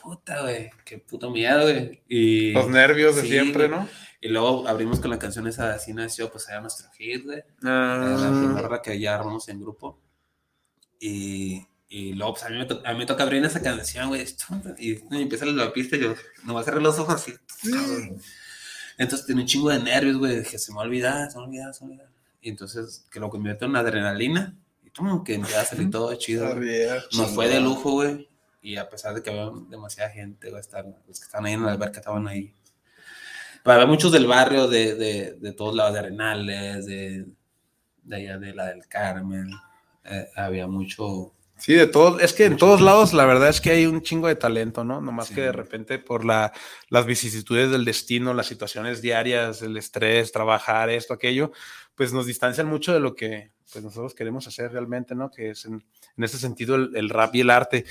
[0.00, 2.02] Puta, güey, qué puto miedo, güey.
[2.08, 3.68] Y, Los nervios de Sí, siempre.
[3.68, 3.88] ¿no?
[4.20, 7.42] y luego abrimos con la canción esa de Así nació, pues era nuestro hit, güey.
[7.62, 8.16] Ah.
[8.18, 10.00] La primera que ya armamos en grupo.
[11.00, 14.08] Y, y luego, pues a mí, me to- a mí me toca abrir esa canción,
[14.08, 14.24] güey.
[14.78, 17.32] Y, y empieza la pista y yo, no voy a cerrar los ojos así.
[18.96, 20.38] Entonces tenía un chingo de nervios, güey.
[20.40, 22.06] Dije, se me va a olvidar, se me va a olvidar, se me va a
[22.06, 22.12] olvidar.
[22.40, 24.56] Y entonces, que lo convierte en adrenalina.
[24.84, 26.46] Y como que empieza a salir todo chido.
[27.16, 28.28] Nos fue de lujo, güey.
[28.61, 30.62] Y a pesar de que había demasiada gente, güey,
[31.06, 32.52] los que estaban ahí en la alberca estaban ahí.
[33.62, 37.26] Pero había muchos del barrio, de, de, de todos lados, de Arenales, de,
[38.02, 39.50] de allá de la del Carmen.
[40.04, 41.32] Eh, había mucho.
[41.58, 44.28] Sí, de todos, es que en todos lados la verdad es que hay un chingo
[44.28, 45.00] de talento, ¿no?
[45.00, 45.34] Nomás Sí.
[45.34, 46.52] que de repente por la,
[46.88, 51.50] las vicisitudes del destino, las situaciones diarias, el estrés, trabajar, esto, aquello,
[51.96, 55.30] pues nos distancian mucho de lo que pues nosotros queremos hacer realmente, ¿no?
[55.32, 55.84] Que es en,
[56.16, 57.84] en ese sentido el, el rap y el arte.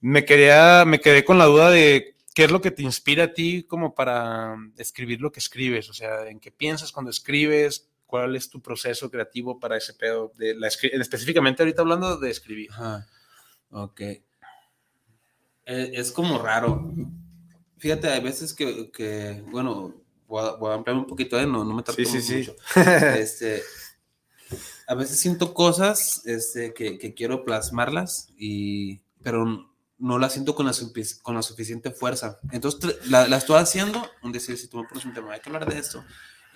[0.00, 3.32] Me quería, me quedé con la duda de qué es lo que te inspira a
[3.32, 8.34] ti como para escribir lo que escribes, o sea, en qué piensas cuando escribes, cuál
[8.34, 12.70] es tu proceso creativo para ese pedo, de la específicamente ahorita hablando de escribir.
[12.72, 13.06] Ajá.
[13.70, 14.00] Ok.
[14.00, 14.22] Eh,
[15.66, 16.90] es como raro.
[17.76, 19.94] Fíjate, hay veces que, que, bueno,
[20.26, 21.46] voy a, voy a ampliar un poquito, ¿eh?
[21.46, 22.36] no, no me tardo Sí, sí, sí.
[22.38, 22.56] mucho.
[23.18, 23.62] Este,
[24.86, 30.64] a veces siento cosas este, que, que quiero plasmarlas, y, pero no la siento con
[30.64, 30.72] la,
[31.22, 32.38] con la suficiente fuerza.
[32.52, 35.50] Entonces la, la estoy haciendo, un decir, si tú me pones un tema, hay que
[35.50, 36.02] hablar de esto,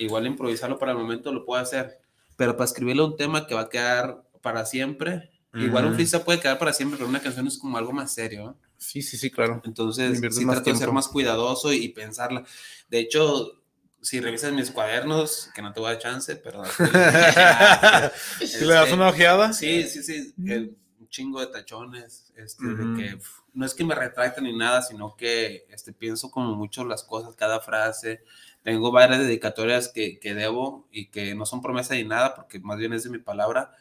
[0.02, 1.98] igual improvisarlo para el momento lo puedo hacer,
[2.36, 6.40] pero para escribirle un tema que va a quedar para siempre, igual un freestyle puede
[6.40, 8.56] quedar para siempre, pero una canción es como algo más serio.
[8.78, 9.60] Sí, sí, sí, claro.
[9.64, 10.92] Entonces, sí trato de ser tiempo.
[10.94, 12.42] más cuidadoso y pensarla.
[12.88, 13.62] De hecho,
[14.00, 16.64] si revisas mis cuadernos, que no te voy a dar chance, pero...
[18.40, 19.52] ¿Sí le das una ojeada?
[19.52, 20.34] Sí, sí, sí.
[20.46, 22.32] el- un chingo de tachones.
[22.36, 22.76] Este, Ujú.
[22.76, 23.18] de que,
[23.54, 27.34] no es que me retracte ni nada, sino que este, pienso como mucho las cosas,
[27.36, 28.24] cada frase.
[28.62, 32.78] Tengo varias dedicatorias que, que debo y que no son promesa ni nada, porque más
[32.78, 33.72] bien es de mi palabra.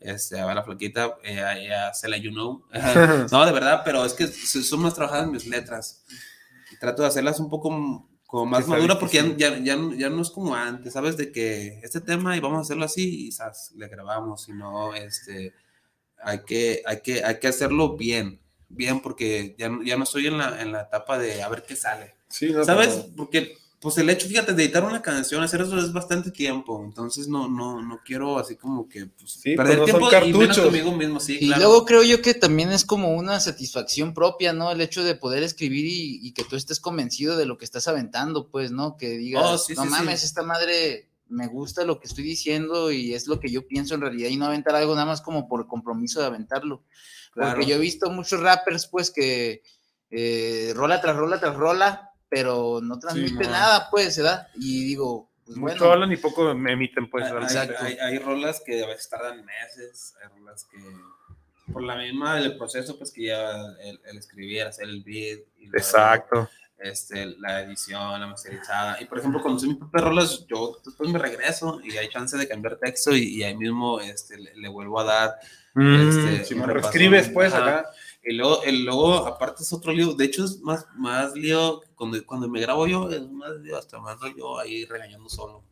[0.00, 2.62] Este, a la flaquita, ella, ella se la you know.
[3.32, 6.04] no, de verdad, pero es que son más trabajadas mis letras.
[6.72, 9.64] Y trato de hacerlas un poco como más está madura porque ya, difícil.
[9.64, 11.16] ya, ya, ya no es como antes, ¿sabes?
[11.16, 13.72] De que este tema y vamos a hacerlo así y ¿sabes?
[13.74, 15.52] le grabamos, sino este,
[16.22, 20.26] hay, que, hay, que, hay que hacerlo bien, bien porque ya, no- ya no estoy
[20.26, 22.14] en la, en la etapa de a ver qué sale.
[22.28, 22.88] Sí, no, ¿Sabes?
[22.90, 26.82] pero- Porque pues el hecho, fíjate, de editar una canción, hacer eso es bastante tiempo,
[26.84, 30.32] entonces no, no, no quiero así como que pues, Sí, perder pues no tiempo y
[30.32, 31.62] menos conmigo mismo, sí, Y claro.
[31.62, 34.70] luego creo yo que también es como una satisfacción propia, ¿no?
[34.72, 37.86] El hecho de poder escribir y, y que tú estés convencido de lo que estás
[37.86, 38.96] aventando, pues, ¿no?
[38.96, 39.94] Que digas, Oh, sí, no sí, sí.
[39.94, 43.94] mames, esta madre me gusta lo que estoy diciendo y es lo que yo pienso
[43.94, 46.82] en realidad y no aventar algo nada más como por compromiso de aventarlo.
[47.32, 47.52] Claro.
[47.52, 49.62] Porque yo he visto muchos rappers, pues, que
[50.10, 53.50] eh, rola tras rola tras rola, pero no transmite no.
[53.50, 54.48] nada, pues, ¿verdad?
[54.56, 55.92] Y digo, pues Mucho bueno.
[55.92, 57.24] hablan y poco me emiten, pues.
[57.24, 57.76] Hay- realmente.
[57.78, 60.78] hay, hay, hay rolas que a veces tardan meses, hay rolas que
[61.72, 65.64] por la misma el proceso pues que lleva el, el escribir, hacer el beat, y
[65.64, 66.48] luego, Exacto.
[66.78, 69.00] este, la edición, la masterizada.
[69.00, 72.36] Y por ejemplo, cuando soy mis propias rolas, yo después me regreso y hay chance
[72.38, 75.34] de cambiar texto y, y ahí mismo este, le, le vuelvo a dar.
[75.74, 77.80] Mm, este, si me reescribes, pues, Ajá.
[77.80, 77.90] acá.
[78.22, 80.12] Y luego, el luego, aparte es otro lío.
[80.14, 84.18] De hecho, es más, más lío cuando, cuando me grabo yo, es más hasta más
[84.20, 85.64] rollo ahí regañando solo.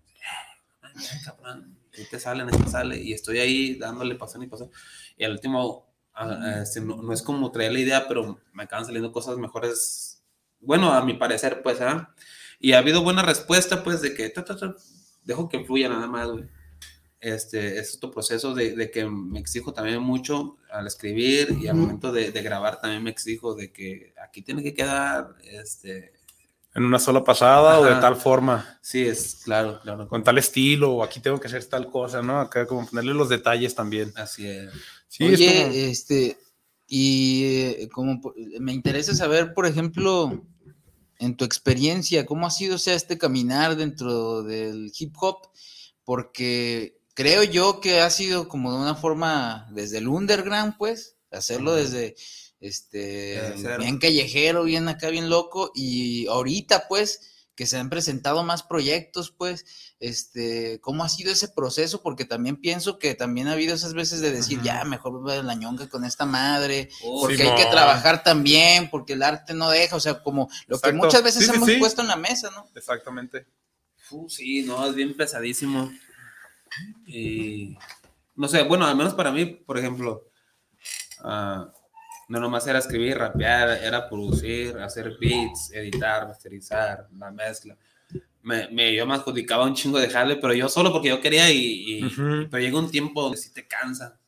[0.82, 3.00] Ahí te salen, te sale.
[3.00, 4.70] Y estoy ahí dándole pasón y pasón.
[5.16, 8.84] Y al último, ah, este, no, no es como traer la idea, pero me acaban
[8.84, 10.22] saliendo cosas mejores.
[10.60, 12.14] Bueno, a mi parecer, pues, ¿ah?
[12.58, 14.74] Y ha habido buena respuesta, pues, de que ta, ta, ta,
[15.24, 16.44] dejo que fluya nada más, güey
[17.20, 21.76] este, es otro proceso de, de, que me exijo también mucho al escribir y al
[21.76, 26.12] momento de, de, grabar también me exijo de que aquí tiene que quedar este
[26.76, 27.80] en una sola pasada Ajá.
[27.80, 28.78] o de tal forma.
[28.82, 30.08] Sí, es claro, claro.
[30.08, 32.40] Con tal estilo o aquí tengo que hacer tal cosa, ¿no?
[32.40, 34.12] Acá como ponerle los detalles también.
[34.14, 34.70] Así es.
[35.08, 35.74] Sí, Oye, es como...
[35.74, 36.38] este,
[36.86, 38.20] y eh, como
[38.60, 40.44] me interesa saber, por ejemplo,
[41.18, 45.48] en tu experiencia, ¿cómo ha sido o sea, este caminar dentro del hip hop?
[46.04, 51.74] Porque creo yo que ha sido como de una forma desde el underground, pues, hacerlo
[51.74, 52.14] desde
[52.60, 58.62] este bien callejero, bien acá, bien loco, y ahorita, pues, que se han presentado más
[58.62, 59.64] proyectos, pues,
[59.98, 62.02] este, ¿cómo ha sido ese proceso?
[62.02, 64.64] Porque también pienso que también ha habido esas veces de decir, uh -huh.
[64.64, 67.56] ya, mejor voy a la ñonga con esta madre, oh, porque sí, hay no.
[67.56, 70.88] que trabajar también, porque el arte no deja, o sea, como lo Exacto.
[70.88, 72.68] que muchas veces sí, hemos sí, puesto en la mesa, ¿no?
[72.74, 73.46] Exactamente.
[74.10, 75.90] Uh, sí, no, es bien pesadísimo.
[77.06, 77.76] Y
[78.34, 80.28] no sé, bueno, al menos para mí, por ejemplo,
[81.24, 81.64] uh,
[82.28, 87.76] no nomás era escribir, rapear, era producir, hacer beats, editar, masterizar, la mezcla.
[88.42, 91.50] Me, me, yo me adjudicaba un chingo de jale, pero yo solo porque yo quería
[91.50, 92.48] y, y uh -huh.
[92.50, 94.18] pero llega un tiempo donde sí te cansa,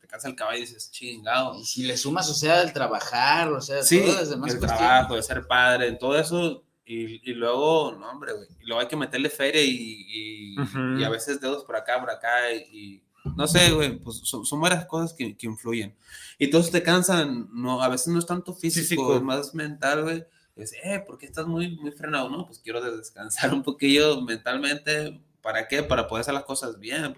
[0.00, 1.58] te cansa el caballo y dices, chingado.
[1.58, 4.58] Y si le sumas, o sea, el trabajar, o sea, sí, todas las demás el
[4.58, 4.86] cuestiones.
[4.88, 8.86] trabajo, de ser padre, todo eso, y, y luego, no, hombre, güey, y luego hay
[8.88, 11.00] que meterle feria y, y, uh -huh.
[11.00, 14.60] y, a veces dedos por acá, por acá, y, no sé, güey, pues son, son,
[14.60, 15.94] varias cosas que, que, influyen.
[16.38, 19.16] Y todos te cansan, no, a veces no es tanto físico, físico.
[19.16, 20.24] es más mental, güey.
[20.56, 22.28] Es, eh, ¿por qué estás muy, muy frenado?
[22.28, 25.20] No, pues quiero descansar un poquillo mentalmente.
[25.40, 25.82] ¿Para qué?
[25.82, 27.16] Para poder hacer las cosas bien.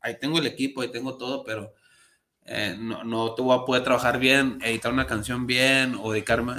[0.00, 1.74] Ahí tengo el equipo, ahí tengo todo, pero
[2.46, 6.52] eh, no, no te voy a poder trabajar bien, editar una canción bien o dedicarme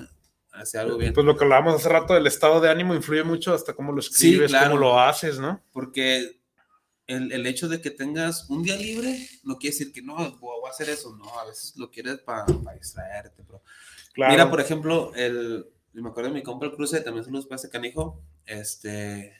[0.51, 1.13] a hacer algo bien.
[1.13, 3.99] Pues lo que hablábamos hace rato del estado de ánimo influye mucho hasta cómo lo
[3.99, 5.61] escribes, sí, claro, cómo lo haces, ¿no?
[5.71, 6.39] Porque
[7.07, 10.67] el, el, hecho de que tengas un día libre no quiere decir que no, voy
[10.67, 13.61] a hacer eso, no, a veces lo quieres para pa distraerte, pero...
[14.13, 14.31] Claro.
[14.31, 17.69] Mira, por ejemplo, el, me acuerdo de mi compa el cruce, también se los ese
[17.69, 19.33] canijo, este,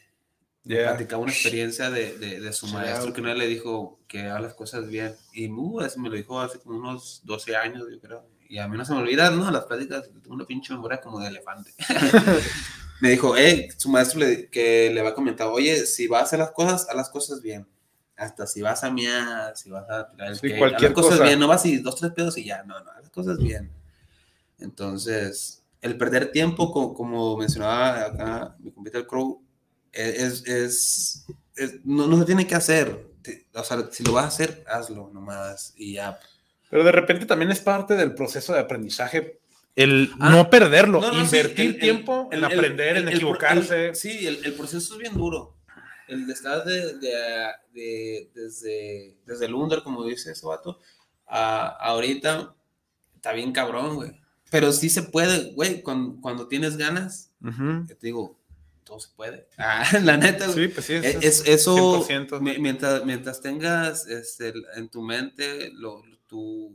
[0.63, 0.89] yeah.
[0.89, 4.41] platicaba una experiencia de, de, de su maestro que una vez le dijo que haga
[4.41, 8.00] las cosas bien, y uh, eso me lo dijo hace como unos 12 años, yo
[8.00, 9.50] creo, y a mí no se me olvida, ¿no?
[9.50, 11.73] Las pláticas, tengo una pinche memoria como de elefante.
[13.00, 16.25] me dijo, hey, su maestro le, que le va a comentar, oye, si vas a
[16.25, 17.67] hacer las cosas, haz las cosas bien.
[18.17, 21.17] Hasta si vas a miar, si vas a tirar el sí, cualquier haz las cosas
[21.17, 21.23] cosa.
[21.25, 23.69] bien, no vas y dos, tres pedos y ya, no, no, haz las cosas bien.
[24.60, 29.41] Entonces, el perder tiempo, co- como, mencionaba acá mi compita el Crow,
[29.91, 31.25] es, es,
[31.56, 33.08] es- no, no se tiene que hacer.
[33.54, 36.19] O sea, si lo vas a hacer, hazlo nomás y ya.
[36.69, 39.39] Pero de repente también es parte del proceso de aprendizaje
[39.76, 42.90] el Ah, no perderlo, no, no, sí, invertir el- el- tiempo en el- el- aprender,
[42.98, 43.88] en el- el- equivocarse.
[43.90, 45.56] el- sí, el, el proceso es bien duro.
[46.08, 50.80] El de estar de, de- de- desde, desde el under, como dice ese vato,
[51.28, 52.54] a, ahorita
[53.15, 54.12] está bien cabrón, güey.
[54.52, 57.88] Pero sí se puede, güey, cuando, cuando tienes ganas, Ujú.
[57.88, 58.40] te digo,
[58.84, 59.48] todo se puede.
[59.58, 60.48] Ah, la neta.
[60.54, 62.40] Sí, pues sí, Es- es- es- eso, 100%.
[62.40, 66.71] mi- mientras, mientras tengas este, en tu mente lo, tu,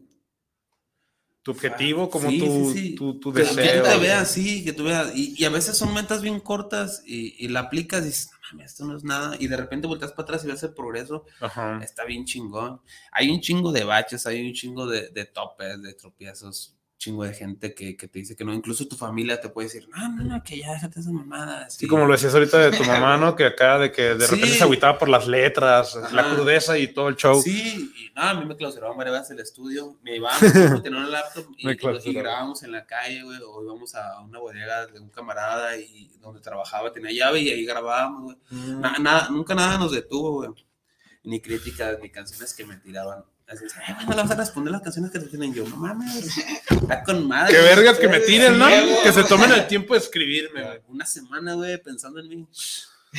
[1.53, 2.95] Tu objetivo, como Sí, tu, sí, sí.
[2.95, 3.83] tu, tu deseo.
[3.83, 5.15] Que te veas así, que tú veas.
[5.15, 8.39] Y, y a veces son metas bien cortas y, y la aplicas y dices, no
[8.53, 9.37] mames, esto no es nada.
[9.39, 11.25] Y de repente volteas para atrás y ves el progreso.
[11.41, 11.81] Ajá.
[11.83, 12.81] Está bien chingón.
[13.13, 16.77] Hay un chingo de baches, hay un chingo de, de topes, de tropiezos.
[17.01, 18.53] Chingo de gente que, que te dice que no.
[18.53, 21.71] Incluso tu familia te puede decir, no, no, no, que ya déjate esa mamada.
[21.71, 23.35] Sí, como lo decías ahorita de tu mamá, ¿no?
[23.35, 24.35] Que acá de que de Sí.
[24.35, 27.41] repente se agüitaba por las letras, la crudeza y todo el show.
[27.41, 29.97] Sí, y nada, a mí me clausuraban varias veces el estudio.
[30.03, 30.39] Me llevaban,
[30.85, 34.39] tenía una laptop y, y- y grabábamos en la calle, güey, o íbamos a una
[34.39, 38.37] bodega de un camarada y donde trabajaba tenía llave y ahí grabábamos, güey.
[38.51, 38.81] Mm.
[38.83, 40.51] Na- nada, nunca nada nos detuvo, güey.
[41.25, 43.25] Ni críticas, ni canciones que me tiraban.
[43.51, 45.67] Así, "Ay, bueno, le vas a responder las canciones que te tienen yo.
[45.69, 46.39] No mames,
[46.71, 47.53] está con madre.
[47.57, 48.67] Qué vergas que me tiren, ¿no?
[49.03, 50.81] Que se tomen el tiempo de escribirme, güey.
[50.89, 52.47] Una semana, güey, pensando en mí.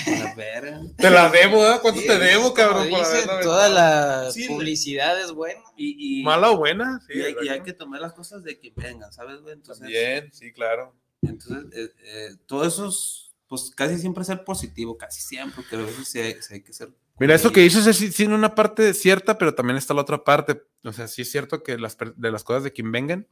[0.05, 0.79] La verga.
[0.97, 1.79] Te la debo, ¿eh?
[1.81, 2.85] ¿Cuánto Sí, te debo, cabrón?
[2.89, 4.23] como por dicen, haberla toda aventado?
[4.25, 5.59] la Sí, publicidad es buena.
[5.75, 7.01] Y, y- ¿Mala o buena?
[7.07, 7.51] Sí, y, hay, y exacto.
[7.51, 9.53] hay que tomar las cosas de que vengan, ¿sabes, güey?
[9.53, 10.95] Entonces, Bien, sí, claro.
[11.21, 15.79] Entonces, eh, eh, todo eso es, pues casi siempre ser positivo, casi siempre, porque a
[15.79, 16.89] veces sí hay, sí hay que ser.
[17.19, 20.63] Mira, eso que dices es tiene una parte cierta, pero también está la otra parte.
[20.83, 23.27] O sea, sí es cierto que las, de las cosas de quien vengan,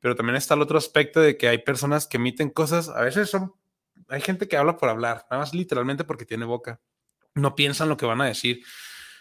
[0.00, 3.28] pero también está el otro aspecto de que hay personas que emiten cosas, a veces
[3.28, 3.52] son,
[4.08, 6.80] hay gente que habla por hablar, nada más literalmente porque tiene boca.
[7.34, 8.62] No piensan lo que van a decir.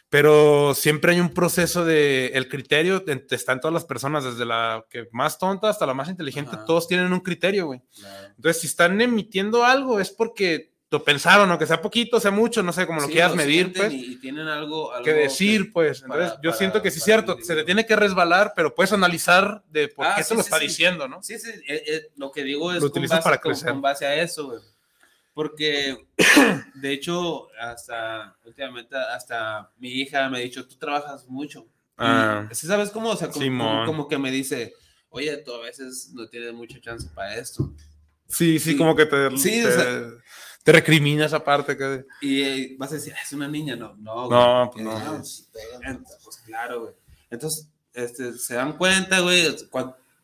[0.09, 4.45] Pero siempre hay un proceso de, el criterio en- está en todas las personas, desde
[4.45, 6.66] la que más tonta hasta la más inteligente, Ajá.
[6.66, 7.82] todos tienen un criterio, güey.
[7.99, 8.34] Claro.
[8.36, 12.72] Entonces, si están emitiendo algo, es porque lo pensaron, aunque sea poquito, sea mucho, no
[12.72, 16.02] sé, como lo Sí, quieras lo medir, pues Y, tienen algo, algo que decir, pues.
[16.02, 18.54] para- Entonces, yo para- siento que sí es para cierto, se te tiene que resbalar,
[18.56, 21.24] pero puedes analizar de por Ah, qué sí, te lo sí, está diciendo, ¿no?
[21.24, 23.72] Sí, sí, eh, eh, lo que digo es Lo con base, para con- crecer.
[23.72, 24.60] con base a eso, güey.
[25.34, 25.98] Porque,
[26.76, 31.66] de hecho, hasta últimamente, hasta mi hija me ha dicho, tú trabajas mucho.
[31.98, 32.48] Ah.
[32.52, 33.10] ¿sí ¿Sabes cómo?
[33.10, 34.74] O sea, como, como, como que me dice,
[35.10, 37.74] oye, tú a veces no tienes mucha chance para esto.
[38.28, 38.78] Sí, sí, Sí.
[38.78, 40.02] como que te, Sí, te, o sea-
[40.64, 41.78] te recrimina esa parte.
[41.78, 42.05] Que...
[42.22, 45.05] Y eh, vas a decir, "Ah, es una niña, no, no, No, güey, pues porque
[45.05, 45.16] no.
[45.22, 45.49] es-
[45.82, 46.93] Entonces, pues claro, güey.
[47.30, 49.43] Entonces, este, se dan cuenta, güey,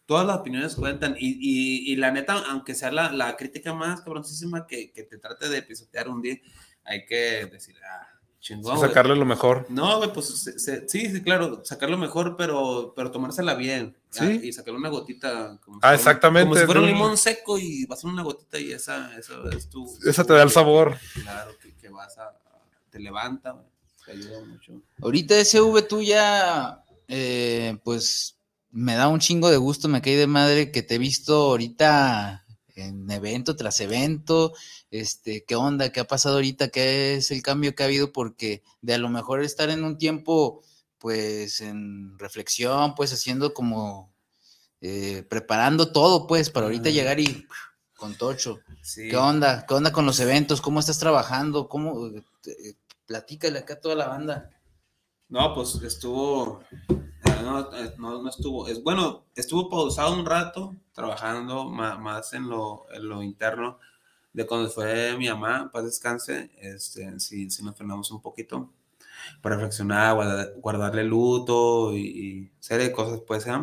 [0.06, 4.02] todas las opiniones cuentan y, y, y la neta, aunque sea la, la crítica más
[4.02, 6.38] cabroncísima que, que te trate de pisotear un día,
[6.84, 8.08] hay que decir, ah,
[8.40, 9.66] chingón, sacarle lo mejor.
[9.70, 13.96] No, güey, pues se- se- sí, sí, claro, sacarlo mejor, pero, pero tomársela bien.
[14.12, 14.20] Sí.
[14.24, 15.60] ah, Y sacarle una gotita.
[15.64, 18.24] Como si Ah, fuera- exactamente, Como si fuera un limón seco y vas a una
[18.24, 19.86] gotita y esa, esa es tu.
[20.06, 20.98] Esa tu- te da el sabor.
[21.22, 22.34] Claro, que, que vas a.
[22.90, 23.66] Te levanta, güey,
[24.06, 24.74] te ayuda mucho.
[25.02, 28.36] Ahorita SV tú ya, eh, pues
[28.72, 32.46] me da un chingo de gusto, me caí de madre que te he visto ahorita
[32.86, 34.54] en evento tras evento.
[34.92, 35.92] Este, ¿qué onda?
[35.92, 36.70] ¿Qué ha pasado ahorita?
[36.70, 38.12] ¿Qué es el cambio que ha habido?
[38.12, 40.62] Porque de a lo mejor estar en un tiempo,
[40.98, 44.14] pues en reflexión, pues haciendo como,
[44.82, 46.92] eh, preparando todo, pues, para ahorita Ah.
[46.92, 47.46] llegar y
[47.96, 48.60] con tocho.
[48.82, 49.10] Sí.
[49.10, 49.66] ¿Qué onda?
[49.68, 50.62] ¿Qué onda con los eventos?
[50.62, 51.68] ¿Cómo estás trabajando?
[51.68, 52.08] ¿Cómo?
[52.08, 52.74] eh,
[53.06, 54.50] platícale acá a toda la banda.
[55.30, 56.62] No, pues estuvo.
[57.44, 58.68] No, eh, no, no estuvo.
[58.68, 63.80] Es, bueno, estuvo pausado un rato trabajando ma- más, en, lo, en lo interno
[64.34, 66.52] de cuando fue mi mamá, paz descanse.
[66.60, 68.72] Este, sí, sí nos frenamos un poquito
[69.42, 73.54] para reflexionar, guarda- guardarle luto y, y serie de cosas, pues, ¿eh?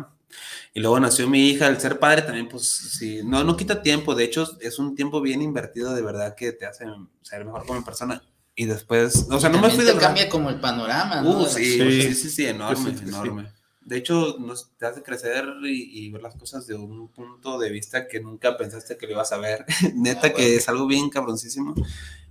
[0.73, 4.15] Y luego nació mi hija, el ser padre también, pues sí, no, no quita tiempo,
[4.15, 6.85] de hecho es un tiempo bien invertido, de verdad, que te hace
[7.23, 8.23] ser mejor como persona.
[8.59, 11.29] Y después, o sea, no me fui te del cambia como el panorama, ¿no?
[11.41, 12.17] Uh, De sí, sí, cosas.
[12.17, 13.03] sí, sí, enorme, que sí.
[13.05, 13.53] enorme.
[13.81, 17.69] De hecho, nos, te hace crecer y, y ver las cosas de un punto de
[17.69, 19.63] vista que nunca pensaste que lo ibas a ver.
[19.95, 20.57] Neta, Ah, que bueno.
[20.57, 21.75] es algo bien cabroncísimo.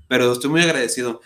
[0.09, 1.21] Pero estoy muy agradecido.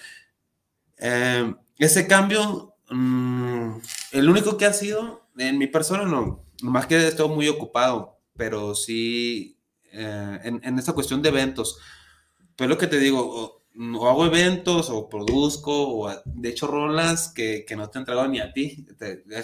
[0.99, 3.77] Eh, ese cambio, mm,
[4.13, 8.19] el único que ha sido, en mi persona no, nomás que he estado muy ocupado,
[8.37, 9.59] pero sí,
[9.93, 11.79] eh, en, en esta cuestión de eventos,
[12.55, 17.29] pues lo que te digo, o- hago eventos o produzco o a- de hecho rolas
[17.33, 18.85] que, que no te he entregado ni a ti.
[18.99, 19.37] Te, te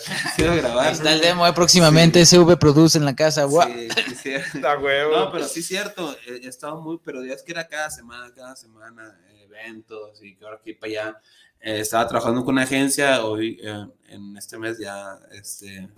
[0.48, 0.86] a grabar.
[0.88, 3.44] Ahí está el demo, eh, próximamente SV Produce en la casa.
[3.44, 3.68] guau.
[3.68, 3.88] Sí,
[4.22, 4.58] sí, sí.
[4.82, 5.16] Huevo.
[5.16, 8.32] No, pero sí es cierto, he, he estado muy, pero es que era cada semana,
[8.34, 11.20] cada semana, eh, eventos y que ahora aquí para allá.
[11.60, 15.88] Eh, estaba trabajando con una agencia, hoy eh, en este mes ya, este,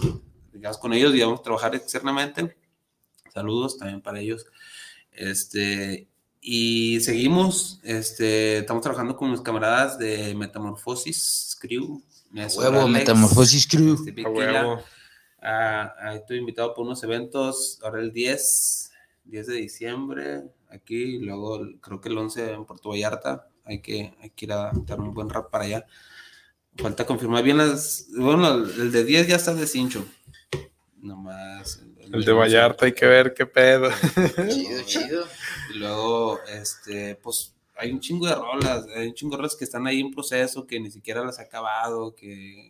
[0.52, 2.56] digamos, con ellos y vamos a trabajar externamente.
[3.34, 4.46] Saludos también para ellos.
[5.12, 6.07] Este,
[6.50, 12.02] y seguimos, este, estamos trabajando con mis camaradas de Metamorfosis Crew.
[12.32, 14.02] Huevo, Alex, Metamorfosis Crew.
[14.06, 14.82] este, A huevo.
[15.42, 18.92] Ah, ah, estoy invitado por unos eventos, ahora el 10,
[19.26, 24.14] 10 de diciembre, aquí, y luego creo que el 11 en Puerto Vallarta, hay que,
[24.18, 25.86] hay que ir a dar un buen rap para allá.
[26.78, 30.02] Falta confirmar bien las, bueno, el el de 10 ya está de cincho,
[30.96, 31.82] nomás.
[32.12, 33.90] El de Vallarta, hay que ver qué pedo.
[34.48, 35.24] Chido, chido.
[35.74, 39.64] Y luego, este, pues hay un chingo de rolas, hay un chingo de rolas que
[39.64, 42.68] están ahí en proceso, que ni siquiera las he acabado, que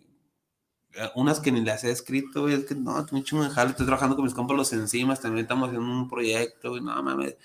[0.94, 3.50] eh, unas que ni las he escrito, güey, es que no, tengo un chingo de
[3.50, 7.00] jale, estoy trabajando con mis compas los enzimas, también estamos haciendo un proyecto, güey, no
[7.02, 7.36] mames.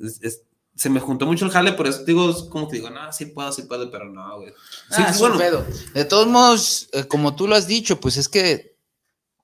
[0.00, 0.42] Es- es-
[0.76, 3.26] se me juntó mucho el jale, por eso digo, es como que digo, no, sí
[3.26, 4.50] puedo, sí puedo, pero no, güey.
[4.90, 5.64] Sí, Ah, un pedo.
[5.94, 8.73] De todos modos, eh, como tú lo has dicho, pues es que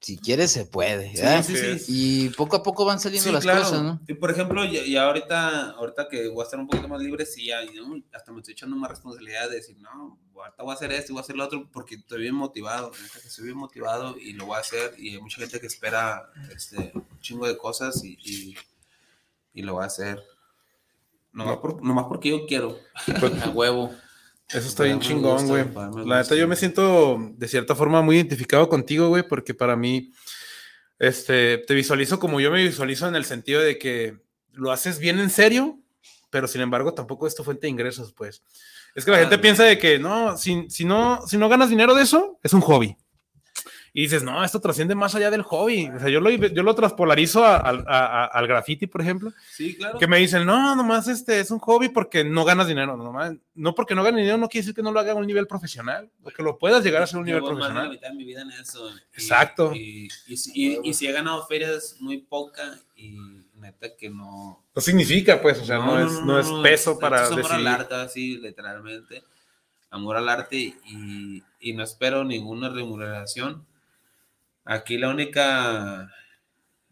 [0.01, 1.15] si quieres se puede.
[1.15, 1.43] Sí, ¿verdad?
[1.45, 1.85] sí, sí.
[1.89, 3.61] Y poco a poco van saliendo Sí, las claro.
[3.63, 4.01] cosas, ¿no?
[4.09, 7.27] Y por ejemplo, ya, ya ahorita, ahorita que voy a estar un poquito más libre,
[7.27, 8.03] sí, ya, ¿no?
[8.13, 11.15] hasta me estoy echando más responsabilidad de decir, no, ahorita voy a hacer esto y
[11.15, 12.91] voy a hacer lo otro, porque estoy bien motivado,
[13.25, 14.95] estoy bien motivado y lo voy a hacer.
[14.99, 18.57] Y hay mucha gente que espera este, un chingo de cosas y, y,
[19.53, 20.23] y lo voy a hacer.
[21.33, 22.79] Nomás, por- nomás porque yo quiero.
[23.45, 23.95] A huevo.
[24.53, 25.65] Eso está bien chingón, güey.
[26.07, 30.13] La neta, yo me siento de cierta forma muy identificado contigo, güey, porque para mí,
[30.99, 34.19] este, te visualizo como yo me visualizo en el sentido de que
[34.53, 35.79] lo haces bien en serio,
[36.31, 38.43] pero sin embargo tampoco es tu fuente de ingresos, pues.
[38.95, 41.71] Es que la Ah, gente piensa de que no si, si no, si no ganas
[41.71, 42.97] dinero de eso, es un hobby.
[43.93, 45.89] Y dices, no, esto trasciende más allá del hobby.
[45.89, 49.75] O sea, yo lo, yo lo transpolarizo a- a- a- al graffiti, por ejemplo Sí,
[49.77, 49.99] claro.
[49.99, 53.75] que me dicen, no, nomás este es un hobby porque no ganas dinero, nomás, no
[53.75, 56.09] porque no ganes dinero no quiere decir que no lo haga a un nivel profesional,
[56.23, 57.91] o que lo puedas llegar a ser un nivel Llevo más de la profesional.
[57.91, 58.89] mitad de mi vida en eso.
[58.91, 59.73] y- Exacto.
[59.75, 63.17] Y, y, si- y- si he ganado ferias, muy poca y
[63.57, 64.65] neta que no.
[64.75, 67.95] No significa, pues, o sea, no, es, no, es peso para es amor al arte,
[67.97, 69.25] así, literalmente.
[69.91, 73.67] Amor al arte y, y no espero ninguna remuneración.
[74.65, 76.11] Aquí la única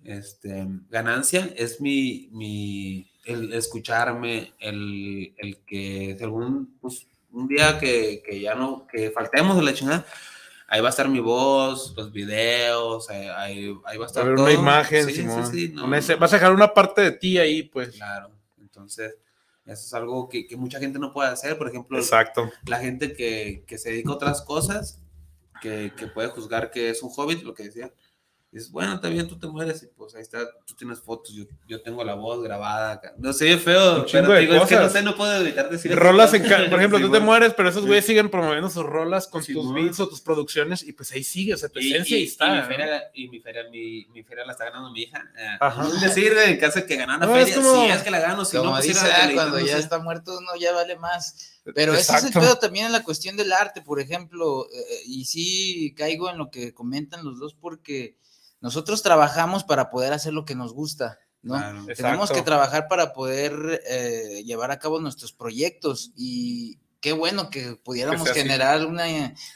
[0.05, 7.79] este, ganancia es mi, mi el escucharme, el, el que si algún pues, un día
[7.79, 10.07] que, que ya no, que faltemos de la chingada,
[10.67, 14.07] ahí va a estar mi voz, los videos, ahí, ahí, ahí va a Va a
[14.07, 14.47] estar haber todo.
[14.47, 15.47] una imagen, Sí, sí, Simón.
[15.51, 16.21] sí, no, Una ese- no.
[16.21, 17.91] vas a dejar una parte de ti ahí, pues.
[17.97, 19.15] Claro, entonces
[19.67, 22.51] eso es algo que, que mucha gente no puede hacer, por ejemplo, Exacto.
[22.65, 25.03] la gente que, que se dedica a otras cosas,
[25.61, 27.93] que, que puede juzgar que es un hobby, lo que decía,
[28.51, 31.45] es bueno, está bien, tú te mueres y pues ahí está, tú tienes fotos, yo,
[31.69, 33.13] yo tengo la voz grabada acá.
[33.19, 35.69] No sé, feo, Un chingo pero de digo, es que no sé, no puedo evitar
[35.69, 37.27] decir Rolas, en por ejemplo, Sí, tú te bueno.
[37.27, 37.87] mueres, pero esos Sí.
[37.89, 41.53] güeyes siguen promoviendo sus rolas con tus beats o tus producciones y pues ahí sigue,
[41.53, 42.47] o sea, tu Y, esencia y- está.
[42.47, 42.67] y mi ¿no?
[42.67, 45.31] feria, y mi feria, mi, mi feria la está ganando mi hija.
[45.39, 45.83] Eh, Ajá.
[45.83, 48.03] No es decir, en caso de que ganara No, una es feria, como- si es
[48.03, 50.53] que la gano, si Como no, pues dice, ah, cuando no ya está muerto uno
[50.59, 51.61] ya vale más.
[51.75, 52.41] Pero ese es el Exacto.
[52.41, 56.51] pedo también en la cuestión del arte, por ejemplo, eh, y sí caigo en lo
[56.51, 58.17] que comentan los dos porque
[58.61, 61.55] nosotros trabajamos para poder hacer lo que nos gusta, ¿no?
[61.55, 61.87] Claro.
[61.87, 61.99] Tenemos
[62.31, 62.35] Exacto.
[62.35, 68.29] que trabajar para poder eh, llevar a cabo nuestros proyectos y qué bueno que pudiéramos
[68.29, 69.05] Que generar una,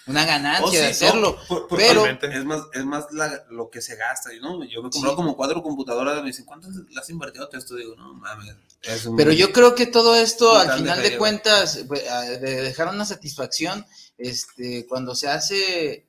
[0.06, 1.36] una ganancia Oh, sí, de hacerlo.
[1.40, 4.62] no, por- por- pero- es más, es más la- lo que se gasta, ¿no?
[4.64, 5.16] Yo me compré Sí.
[5.16, 7.74] como cuatro computadoras, me dicen, ¿cuánto le has invertido a esto?
[7.74, 8.54] Digo, no mames.
[8.82, 12.08] es un- Pero yo creo que todo esto, al de final de feria, cuentas, pues,
[12.08, 13.84] a- de dejar una satisfacción,
[14.18, 16.06] este, cuando se hace,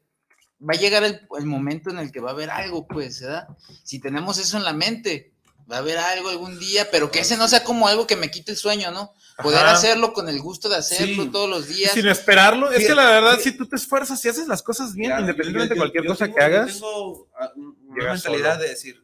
[0.68, 3.48] va a llegar el, el momento en el que va a haber algo, pues, ¿verdad?
[3.84, 5.34] Si tenemos eso en la mente,
[5.72, 8.30] va a haber algo algún día, pero que ese no sea como algo que me
[8.32, 9.14] quite el sueño, ¿no?
[9.42, 9.72] Poder Ajá.
[9.74, 11.30] hacerlo con el gusto de hacerlo Sí.
[11.30, 11.92] todos los días.
[11.94, 13.50] sin esperarlo, es Sí, que la verdad, sí.
[13.52, 16.26] si tú te esfuerzas y haces las cosas bien, independientemente de yo- cualquier yo cosa
[16.26, 18.64] tengo- que hagas, Yo tengo ah, un- una mentalidad solo.
[18.64, 19.04] de decir,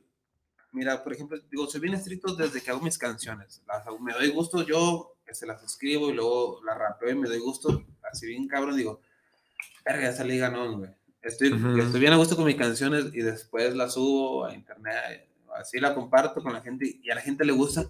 [0.71, 3.61] mira, por ejemplo, digo, soy bien estricto desde que hago mis canciones.
[3.67, 7.27] Las me doy gusto yo, que se las escribo y luego las rapeo y me
[7.27, 9.01] doy gusto, así bien cabrón, digo,
[9.83, 10.91] verga, esa liga no, güey.
[11.21, 11.77] Estoy, Ujú.
[11.77, 15.93] estoy bien a gusto con mis canciones y después las subo a internet, así la
[15.93, 17.85] comparto con la gente y a la gente le gusta.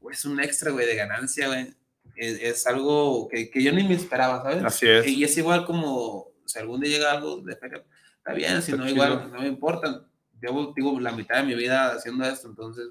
[0.00, 1.74] Güey, es un extra, güey, de ganancia, güey.
[2.16, 4.64] Es, es algo que, que yo ni me esperaba, ¿sabes?
[4.64, 5.06] así es.
[5.06, 7.84] Y es igual como si algún día llega algo de feria,
[8.18, 10.04] está bien, si no, igual, no me importa.
[10.40, 12.88] Llevo, digo, la mitad de mi vida haciendo esto, entonces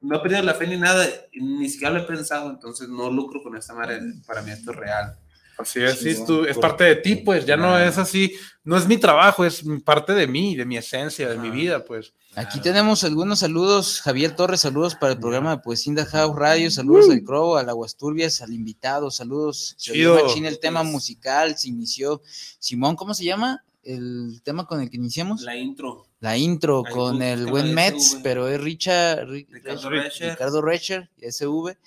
[0.00, 3.42] no he perdido la fe ni nada, ni siquiera lo he pensado, entonces no lucro
[3.42, 5.18] con esta madre, para mí esto es real.
[5.58, 8.34] Así es, sí, Sí, es, tu- es parte de ti, pues ya no es así,
[8.62, 12.12] no es mi trabajo, es parte de mí, de mi esencia, de mi vida, pues.
[12.34, 14.02] Aquí tenemos algunos saludos.
[14.02, 16.70] Javier Torres, saludos para el programa de Poesía House Radio.
[16.70, 19.10] Saludos al Crow, al Aguasturbias, al invitado.
[19.10, 19.74] Saludos.
[19.78, 20.18] Chido.
[20.34, 21.56] el tema musical.
[21.56, 22.20] Se inició.
[22.58, 23.64] Simón, ¿cómo se llama?
[23.82, 25.40] El tema con el que iniciamos.
[25.42, 26.06] La intro.
[26.20, 27.74] La intro Ahí con el la buen SV.
[27.74, 30.30] Mets, pero es Richard, Ri- Ricardo Rech- Recher.
[30.32, 31.78] Ricardo Recher, SV.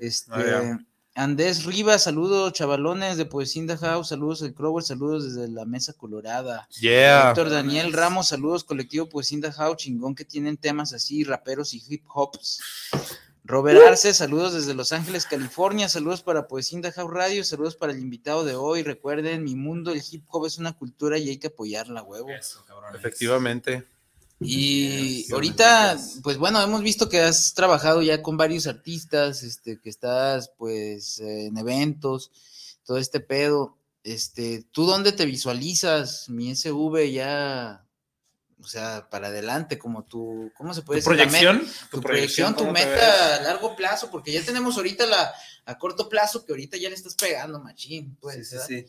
[0.00, 0.80] Este, Ah.
[1.16, 5.64] Andrés Rivas, saludos, chavalones de Poesía in the House, saludos al Crower, saludos desde la
[5.64, 6.68] Mesa Colorada.
[6.78, 7.30] Yeah.
[7.30, 11.72] Héctor Daniel Ramos, saludos, colectivo Poesía in the House, chingón que tienen temas así, raperos
[11.72, 12.60] y hip hops.
[13.44, 17.76] Robert Arce, saludos desde Los Ángeles, California, saludos para Poesía in the House Radio, saludos
[17.76, 18.82] para el invitado de hoy.
[18.82, 22.28] Recuerden, mi mundo, el hip hop es una cultura y hay que apoyarla, huevo.
[22.94, 23.86] Efectivamente.
[24.38, 29.88] Y ahorita, pues bueno, hemos visto que has trabajado ya con varios artistas, este, que
[29.88, 32.30] estás pues en eventos,
[32.84, 33.78] todo este pedo.
[34.04, 37.84] Este, ¿tú dónde te visualizas, mi SV ya,
[38.60, 41.24] o sea, para adelante, como tu, ¿cómo se puede ¿Tu decir?
[41.24, 41.58] Proyección?
[41.60, 45.32] ¿Tu Tu, proyección, proyección, tu meta a largo plazo, porque ya tenemos ahorita la
[45.66, 48.16] a corto plazo que ahorita ya le estás pegando, machín.
[48.20, 48.86] Pues, Sí, sí,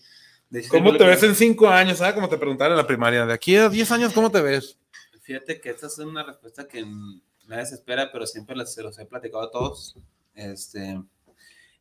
[0.51, 0.67] sí.
[0.69, 1.97] ¿Cómo te ves en cinco años?
[1.97, 2.13] ¿Sabes?
[2.13, 3.25] Como te preguntaron en la primaria.
[3.25, 4.77] De aquí a 10 años, ¿cómo te ves?
[5.27, 8.97] Fíjate que esta es una respuesta que mm, nadie se espera, pero siempre se los
[8.97, 9.97] he platicado a todos.
[10.33, 11.01] Este,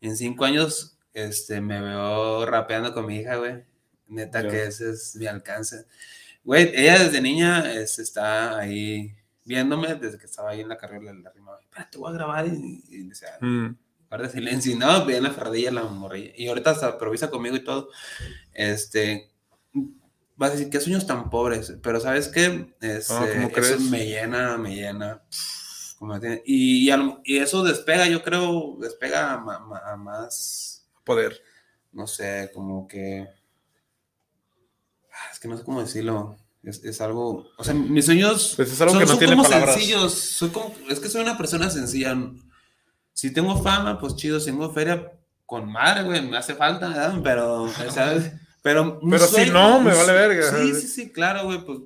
[0.00, 3.62] en cinco años, este, me veo rapeando con mi hija, güey.
[4.08, 4.48] Neta Ya.
[4.50, 5.84] que ese es mi alcance.
[6.42, 11.12] Güey, ella desde niña este, está ahí viéndome desde que estaba ahí en la carrera
[11.12, 11.52] de la rima.
[11.62, 13.76] "Espera, te voy a grabar y, y decía, Mm.
[14.08, 14.76] guarda silencio.
[14.76, 16.32] No, veía la ferradilla la morrilla.
[16.34, 17.90] Y ahorita hasta improvisa conmigo y todo.
[18.52, 19.30] Este,
[20.36, 21.74] vas a decir, qué sueños tan pobres.
[21.82, 22.74] Pero ¿sabes qué?
[22.80, 25.22] Este, Ah, ¿cómo eso me llena, me llena.
[25.98, 29.82] Como me tiene- y, y, al- y eso despega, yo creo, despega a, ma- ma-
[29.84, 31.40] a más, Poder.
[31.92, 33.26] no sé, como que...
[35.12, 36.36] ah, Es que no sé cómo decirlo.
[36.62, 39.36] Es, es algo, o sea, mis sueños Pues es algo son, que no son tiene
[39.36, 39.74] como palabras.
[39.76, 40.12] sencillos.
[40.12, 42.16] Soy como, es que soy una persona sencilla.
[43.12, 44.40] Si tengo fama, pues chido.
[44.40, 45.12] Si tengo feria,
[45.46, 47.20] con madre, güey, me hace falta, ¿verdad?
[47.22, 48.32] Pero, ¿sabes?
[48.66, 50.42] Pero, Pero si sueño, no, me vale verga.
[50.42, 51.78] Sí, sí, sí, claro, güey, pues,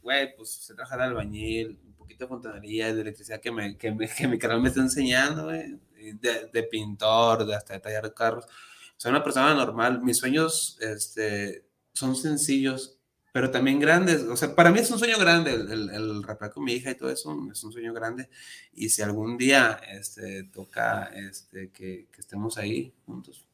[0.00, 3.92] güey, pues se trabaja de albañil, un poquito de fontanería, de electricidad que, me, que,
[3.92, 8.14] me, que mi canal me está enseñando, güey, de, de pintor, de hasta de tallar
[8.14, 8.46] carros.
[8.96, 10.00] Soy una persona normal.
[10.00, 12.96] Mis sueños, este, son sencillos,
[13.32, 14.22] pero también grandes.
[14.22, 16.92] O sea, para mí es un sueño grande el, el, el rapear con mi hija
[16.92, 18.30] y todo eso, es un sueño grande.
[18.72, 23.44] Y si algún día este, toca este, que, que estemos ahí juntos,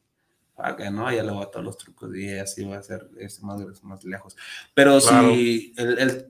[0.59, 3.09] para que no, ya le a todos los trucos y así va a ser
[3.41, 4.35] más, más lejos.
[4.73, 5.33] Pero Claro.
[5.33, 6.29] si el, el,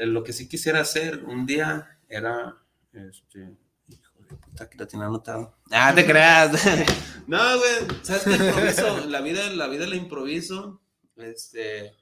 [0.00, 2.56] el- lo que sí quisiera hacer un día era,
[2.92, 3.56] este,
[3.88, 5.56] hijo de puta, aquí lo tiene anotado.
[5.70, 6.50] Ah, te creas.
[7.28, 10.82] no, güey, sabes improviso, la vida, la vida la improviso,
[11.16, 11.92] este,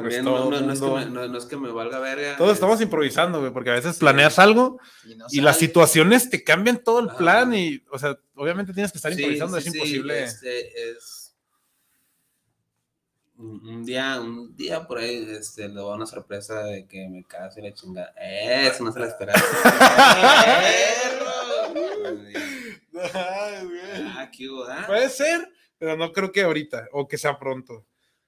[0.00, 1.98] también Pues todo no, no- no es que me, no- no es que me valga
[1.98, 2.36] verga.
[2.36, 6.42] Todos estamos improvisando, güey, porque a veces planeas algo Y no y las situaciones te
[6.44, 7.18] cambian todo el Ajá.
[7.18, 10.22] plan y, o sea, obviamente tienes que estar Sí, improvisando, sí, es sí, imposible.
[10.24, 11.22] este, es
[13.38, 17.60] un día, un día por ahí, este, le doy una sorpresa de que me caso
[17.60, 18.14] y la chingada.
[18.18, 19.38] Eso no se la esperaba.
[23.14, 24.84] ah, qué hubo, ah?
[24.86, 27.84] Puede ser, pero no creo que ahorita, o que sea pronto.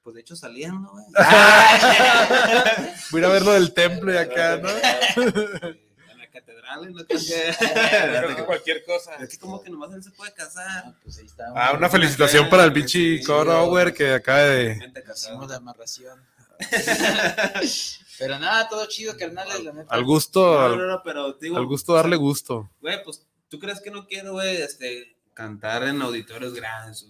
[0.09, 1.04] Pues de hecho saliendo, güey.
[3.11, 4.70] Voy a ir a ver lo del templo y acá, ¿no?
[4.70, 8.44] En la catedral, no creo que que...
[8.46, 9.16] cualquier cosa.
[9.16, 10.94] Es que como que nomás él se puede casar.
[11.02, 11.52] Pues ahí está.
[11.54, 14.80] Ah, una felicitación para el pinche Corower que acaba de.
[15.14, 16.18] Hicimos la amarración.
[18.18, 19.94] Pero nada, todo chido, carnales, la neta.
[19.94, 22.70] Al gusto, No, no, al, no, pero digo, al gusto darle gusto.
[22.80, 27.06] Güey, pues, ¿tú crees que no quiero, güey, este, cantar en auditorios grandes?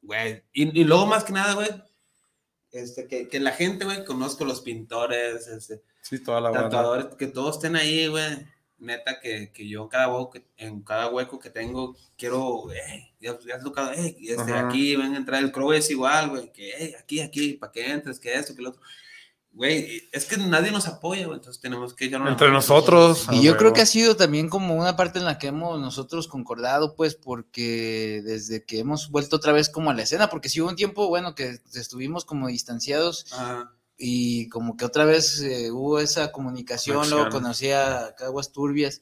[0.00, 1.68] Güey, y, y luego más que nada, güey,
[2.72, 6.68] este, que, que la gente, güey, conozco los pintores, este, Sí, toda la banda.
[6.68, 8.46] tatuadores, que todos estén ahí, güey.
[8.78, 12.80] Neta, que, que yo cada hueco en cada hueco que tengo, quiero, güey,
[13.20, 16.52] ya, ya has tocado, eh, este, aquí ven a entrar, el crow es igual, güey,
[16.52, 18.82] que, hey, aquí, aquí, para que entres, que esto, que lo otro.
[19.54, 23.26] Güey, es que nadie nos apoya, güey, entonces tenemos que la Entre nosotros.
[23.32, 26.26] Y yo creo que ha sido también como una parte en la que hemos nosotros
[26.26, 30.62] concordado, pues, porque desde que hemos vuelto otra vez como a la escena, porque sí
[30.62, 33.26] hubo un tiempo, bueno, que estuvimos como distanciados
[33.98, 37.42] y como que otra vez eh, hubo esa comunicación, luego Conexión.
[37.42, 39.00] conocí a Caguas Turbias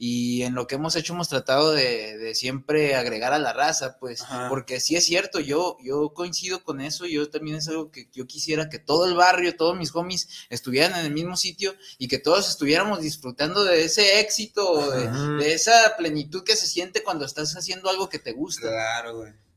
[0.00, 3.98] y en lo que hemos hecho hemos tratado de, de siempre agregar a la raza,
[3.98, 4.48] pues, Ajá.
[4.48, 8.24] porque sí es cierto, yo, yo coincido con eso, yo también es algo que yo
[8.28, 12.18] quisiera que todo el barrio, todos mis homies estuvieran en el mismo sitio y que
[12.18, 15.10] todos estuviéramos disfrutando de ese éxito, de,
[15.44, 18.68] de esa plenitud que se siente cuando estás haciendo algo que te gusta.
[18.68, 19.47] Claro, güey.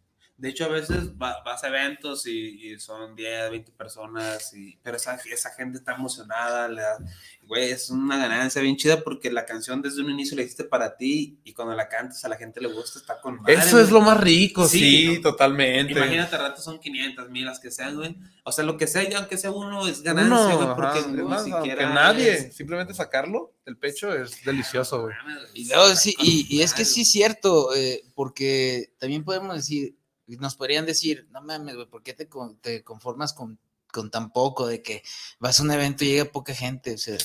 [0.41, 4.75] De hecho, a veces va- vas a eventos y, y son 10, 20 personas, y,
[4.81, 6.97] pero esa, esa gente está emocionada, le da-
[7.43, 10.97] güey, es una ganancia bien chida porque la canción desde un inicio la hiciste para
[10.97, 13.89] ti y cuando la cantas a la gente le gusta, está con madre, Eso es
[13.91, 13.99] güey.
[13.99, 15.21] lo más rico, sí, ¿no?
[15.21, 15.91] totalmente.
[15.93, 18.17] Imagínate, al rato son 500 mil, las que sean, güey.
[18.43, 21.07] O sea, lo que sea, ya aunque sea uno, es ganancia, Uno, güey, porque ajá,
[21.09, 21.83] ni es más, siquiera.
[21.87, 25.15] aunque nadie, es- simplemente sacarlo del pecho es delicioso, güey.
[25.53, 29.95] Y, luego sí, y, y es que sí es cierto, eh, porque también podemos decir,
[30.37, 33.59] nos podrían decir, no mames, güey, ¿por qué te, con- te conformas con,
[33.91, 35.03] con tan poco de que
[35.39, 36.93] vas a un evento y llega poca gente?
[36.93, 37.17] O sea,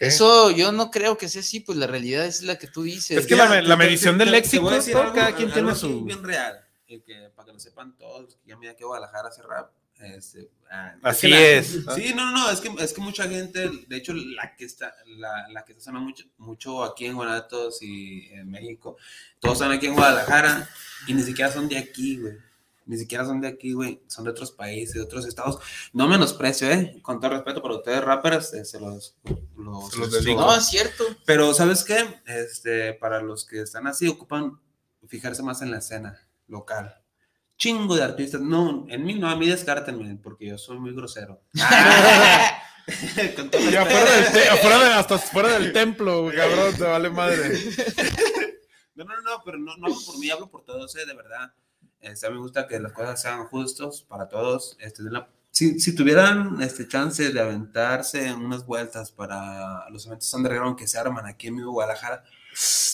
[0.00, 3.18] eso yo no creo que sea así, pues la realidad es la que tú dices.
[3.18, 6.04] Es que la, la medición te- del te éxito, algo- cada quien algo tiene su...
[6.04, 9.42] bien real, y que para que lo sepan todos, que ya me que Guadalajara hace
[9.42, 9.70] rap.
[10.02, 11.66] Este, ah, Así que la- es.
[11.94, 15.48] Sí, no, no, es que, es que mucha gente, de hecho, la que está, la,
[15.48, 18.96] la que está sonando mucho, mucho aquí en Guanatos y en México,
[19.40, 20.68] todos están aquí en Guadalajara
[21.06, 22.34] y ni siquiera son de aquí, güey.
[22.84, 24.02] Ni siquiera son de aquí, güey.
[24.08, 25.58] Son de otros países, de otros estados.
[25.92, 26.98] No menosprecio, ¿eh?
[27.00, 29.14] Con todo respeto para ustedes, rappers, eh, se los,
[29.56, 30.40] los, Se los digo.
[30.40, 31.04] No, es cierto.
[31.24, 32.20] Pero, ¿sabes qué?
[32.26, 34.58] Este, para los que están así, ocupan
[35.06, 37.00] fijarse más en la escena local.
[37.56, 38.40] Chingo de artistas.
[38.40, 41.40] No, en mí no, a mí descártenme, porque yo soy muy grosero.
[42.84, 47.58] Y afuera del, te- afuera de- hasta fuera del templo, cabrón, te vale madre.
[48.94, 51.50] No, no, no, pero no, no hablo por mí, hablo por todos, eh, de verdad.
[52.02, 54.76] Este, a mí me gusta que las cosas sean justos para todos.
[54.80, 60.32] Este, la- si, si tuvieran este chance de aventarse en unas vueltas para los eventos
[60.34, 62.22] underground que se arman aquí en mi Guadalajara,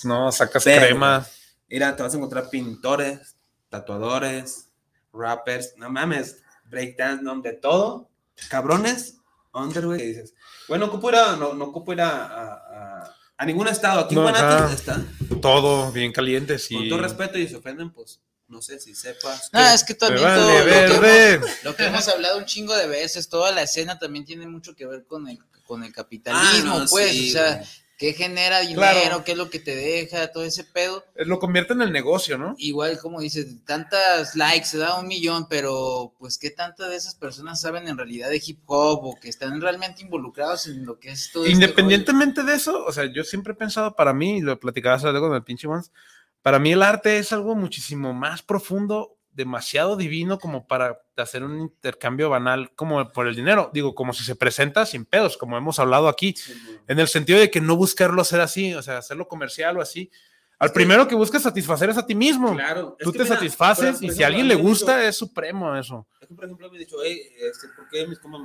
[0.05, 1.27] No, sacas Pero, crema.
[1.69, 3.37] Mira, te vas a encontrar pintores,
[3.69, 4.69] tatuadores,
[5.12, 8.09] rappers, no mames, breakdance, no, de todo,
[8.49, 9.16] cabrones,
[9.53, 10.35] under, güey, que dices,
[10.69, 14.01] bueno, no ocupo ir a, no, no ocupo ir a, a, a- a ningún estado,
[14.01, 15.01] aquí en No, está,
[15.41, 16.75] Todo bien caliente, sí.
[16.75, 19.51] con todo respeto y se ofenden, pues, no sé si sepas.
[19.53, 22.75] No, es que también vale todo lo que hemos- lo que hemos hablado un chingo
[22.77, 26.75] de veces, toda la escena también tiene mucho que ver con el, con el capitalismo,
[26.75, 27.69] Ah, no, pues, sí, o sea, güey.
[27.99, 29.24] Qué genera dinero, Claro.
[29.24, 31.05] qué es lo que te deja, todo ese pedo.
[31.16, 32.55] Eh, Lo convierte en el negocio, ¿no?
[32.57, 37.16] Igual, como dices, tantas likes, se da un millón, pero pues qué tantas de esas
[37.16, 41.11] personas saben en realidad de hip hop o que están realmente involucrados en lo que
[41.11, 44.40] es todo este Independientemente de eso, o sea, yo siempre he pensado para mí, y
[44.40, 45.90] lo platicaba hace con el pinche Vance,
[46.40, 51.61] para mí el arte es algo muchísimo más profundo, demasiado divino como para hacer un
[51.61, 53.70] intercambio banal como por el dinero.
[53.72, 56.34] Digo, como si se presenta sin pedos, como hemos hablado aquí,
[56.89, 60.11] en el sentido de que no buscarlo hacer así, o sea, hacerlo comercial o así.
[60.59, 62.53] Al primero que buscas satisfacer es a ti mismo.
[62.53, 65.09] Claro, Tú que te mira, satisfaces por y si ejemplo, a alguien le gusta dicho-
[65.09, 66.07] es supremo eso.
[66.20, 68.43] Es que, por ejemplo, me he dicho, hey, este, ¿por qué mis compas,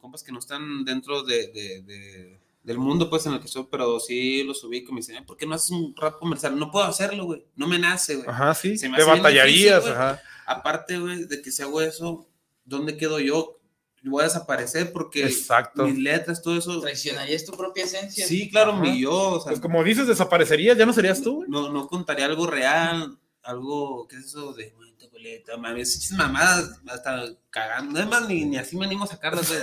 [0.00, 3.66] compas que no están dentro de, de- de- del mundo pues en el que estoy,
[3.70, 6.58] pero sí los ubico, me dicen, ¿por qué no haces un rap comercial?
[6.58, 8.28] No puedo hacerlo, güey, no me nace, güey.
[8.28, 10.22] Ajá, sí, Se me te batallarías, difícil, ajá.
[10.46, 12.28] Aparte, güey, de que si hago eso,
[12.64, 13.58] ¿dónde quedo yo?
[14.04, 15.84] Voy a desaparecer porque Exacto.
[15.86, 16.80] mis letras, todo eso.
[16.80, 18.26] Traicionarías tu propia esencia.
[18.26, 18.80] Sí, claro, Ajá.
[18.82, 21.48] mi yo, o sea, Pues como dices, desaparecerías, ya no serías tú, güey.
[21.48, 24.74] no, no contaría algo real, algo, ¿qué es eso de
[25.22, 25.56] bonita coleta?
[25.56, 27.98] Mames, esas mamadas, hasta cagando.
[27.98, 29.60] Además, ni, ni así me animo a sacarlas, güey.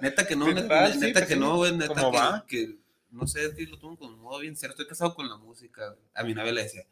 [0.00, 0.94] Neta que no, neta, ¿Verdad?
[0.94, 1.38] neta Sí, que pues sí.
[1.38, 1.76] no, güey.
[1.76, 2.46] Neta ¿Cómo que, va?
[2.46, 2.76] que,
[3.10, 4.74] no sé, es que lo tomo con modo bien cierto.
[4.74, 5.94] Estoy casado con la música.
[6.14, 6.82] A mi novia le decía,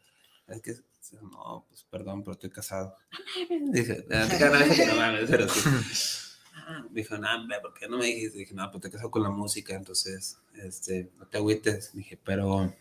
[0.47, 0.75] es que,
[1.21, 2.95] no, pues perdón, pero estoy casado.
[3.49, 5.61] Dije, "Ah, te que no mames, pero sí.
[6.91, 8.37] Dijo, no, hombre, ¿por qué no me dijiste?
[8.37, 11.91] Dije, no, pues estoy casado con la música, entonces, este, no te agüites.
[11.93, 12.73] Dije, pero,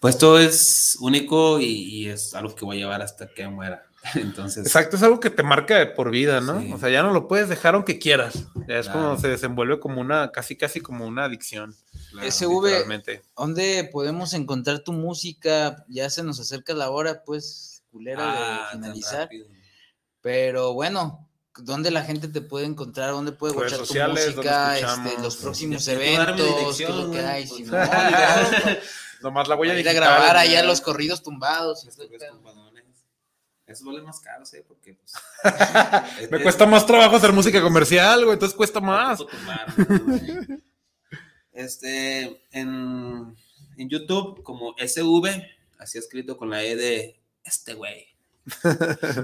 [0.00, 3.84] pues todo es único y, y es algo que voy a llevar hasta que muera.
[4.14, 6.60] Entonces, Exacto, es algo que te marca de por vida, ¿no?
[6.60, 6.72] Sí.
[6.72, 8.34] O sea, ya no lo puedes dejar aunque quieras.
[8.68, 9.00] Ya es Claro.
[9.00, 11.74] como se desenvuelve como una, casi casi como una adicción.
[12.12, 12.30] claro.
[12.30, 12.86] SV.
[13.36, 15.84] ¿dónde podemos encontrar tu música?
[15.88, 19.28] Ya se nos acerca la hora, pues, culera Ah, de tan finalizar.
[20.20, 23.10] Pero bueno, ¿dónde la gente te puede encontrar?
[23.10, 24.78] ¿Dónde puede Redes escuchar tu sociales, ¿dónde música?
[25.08, 27.46] Este, los próximos eventos, qué es dirección, lo que hay.
[27.46, 27.56] pues.
[27.58, 28.80] Si no, igual,
[29.22, 29.96] Nomás la huella digital.
[29.96, 30.40] grabar ¿no?
[30.40, 31.84] allá los corridos tumbados.
[31.84, 32.84] Los tumbadones.
[33.66, 34.58] Eso vale más caro, ¿sí?
[34.66, 35.12] Porque, pues.
[36.30, 39.20] Me cuesta más trabajo hacer música comercial, güey, entonces cuesta más.
[41.52, 43.36] Este, en,
[43.76, 45.44] en YouTube, como SV,
[45.78, 48.06] así escrito con la E de este güey.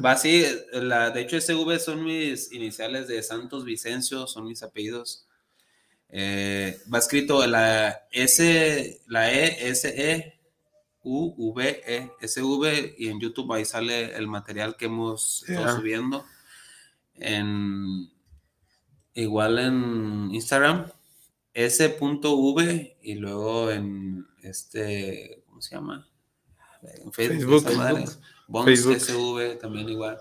[0.04, 5.26] Va así, la, de hecho, SV son mis iniciales de Santos Vicencio, son mis apellidos.
[6.08, 10.40] Eh, va escrito la S, la E, S, E,
[11.02, 15.76] U, V, E, S, V, y en YouTube ahí sale el material que hemos estado
[15.76, 16.24] subiendo.
[17.16, 18.10] En,
[19.14, 20.90] igual en Instagram,
[21.52, 26.08] S.V, y luego en este, ¿cómo se llama?
[26.82, 28.18] En Facebook, Facebook.
[28.46, 29.00] Bons Facebook.
[29.00, 30.18] SV también igual.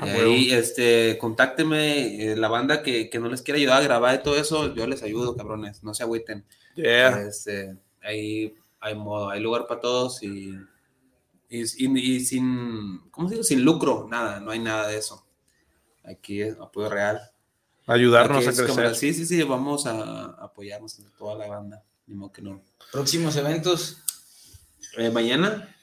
[0.00, 4.14] Y ahí, este, contáctenme, eh, la banda que, que no les quiera ayudar a grabar
[4.16, 6.44] y todo eso, yo les ayudo, cabrones, no se agüiten.
[6.74, 7.22] Yeah.
[7.22, 10.56] Este, ahí hay modo, hay lugar para todos y,
[11.48, 13.48] y, y- y sin, ¿cómo se dice?
[13.48, 15.24] Sin lucro, nada, no hay nada de eso.
[16.04, 17.20] Aquí es apoyo real.
[17.86, 18.84] Ayudarnos Aquí a como crecer.
[18.84, 22.62] la- sí, sí, sí, vamos a apoyarnos entre toda la banda, ni modo que no.
[22.90, 23.98] Próximos eventos.
[24.96, 25.74] Eh, mañana,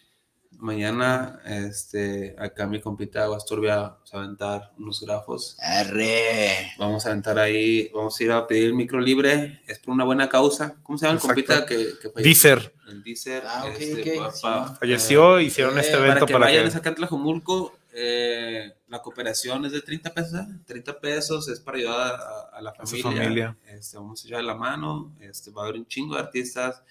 [0.60, 5.58] mañana, este, acá mi compita Aguasturbia va a aventar unos grafos.
[5.60, 6.72] Arre.
[6.78, 10.04] Vamos a aventar ahí, vamos a ir a pedir el micro libre, es por una
[10.04, 10.76] buena causa.
[10.84, 12.22] ¿Cómo se llama el compita que, que falleció?
[12.56, 12.74] Deezer.
[12.88, 13.44] El Deezer.
[13.46, 14.74] Ah, ok, este, ok, pa- sí.
[14.80, 16.70] Falleció, hicieron este para evento que para vayan que...
[16.70, 20.46] es acá en Tlajomulco, eh, la cooperación es de 30 pesos, ¿eh?
[20.66, 23.24] 30 pesos es para ayudar a, a la A su familia.
[23.24, 23.58] familia.
[23.68, 26.82] Este, vamos a echar la mano, este, va a haber un chingo de artistas,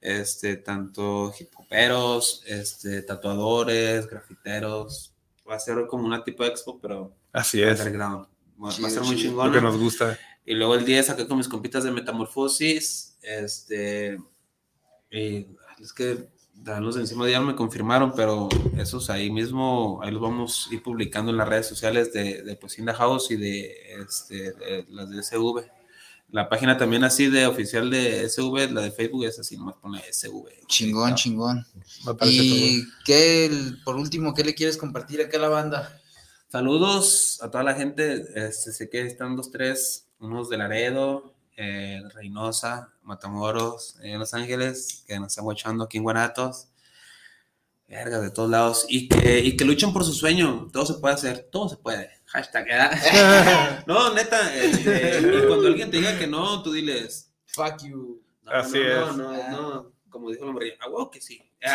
[0.00, 5.14] este, tanto hip hoperos, este, tatuadores, grafiteros,
[5.48, 7.78] va a ser como una tipo de expo, pero Así es.
[7.78, 8.26] underground.
[8.62, 9.30] Va, va a ser muy chido.
[9.30, 9.46] chingón.
[9.48, 10.18] Lo que nos gusta.
[10.44, 13.18] Y luego el 10 acá con mis compitas de Metamorfosis.
[13.22, 14.18] Este.
[15.10, 15.46] Y
[15.80, 20.20] es que darlos de encima ya no me confirmaron, pero esos ahí mismo, ahí los
[20.20, 23.36] vamos a ir publicando en las redes sociales de, de Pues In the House y
[23.36, 23.72] de,
[24.02, 25.70] este, de las de SV.
[26.30, 30.02] La página también así de oficial de SV, la de Facebook es así, nomás pone
[30.12, 30.66] SV.
[30.66, 31.66] Chingón, chingón.
[32.04, 35.98] Me parece Y qué, el- por último, ¿qué le quieres compartir acá a la banda?
[36.50, 38.24] Saludos a toda la gente.
[38.34, 45.04] Este, sé que están dos, tres, unos de Laredo, eh, Reynosa, Matamoros, eh, Los Ángeles,
[45.06, 46.68] que nos están guachando aquí en Guanatos.
[47.88, 48.84] Verga, de todos lados.
[48.88, 50.68] Y que, y que luchen por su sueño.
[50.72, 52.10] Todo se puede hacer, todo se puede.
[52.28, 52.66] Hashtag.
[52.66, 53.84] ¿verdad?
[53.86, 54.54] no, neta.
[54.54, 57.32] este, y cuando alguien te diga que no, tú diles.
[57.46, 58.22] Fuck you.
[58.42, 59.16] No, Así no, es.
[59.16, 59.92] No, no, no.
[60.08, 61.42] Como dijo el hombre, ah, huevo que sí.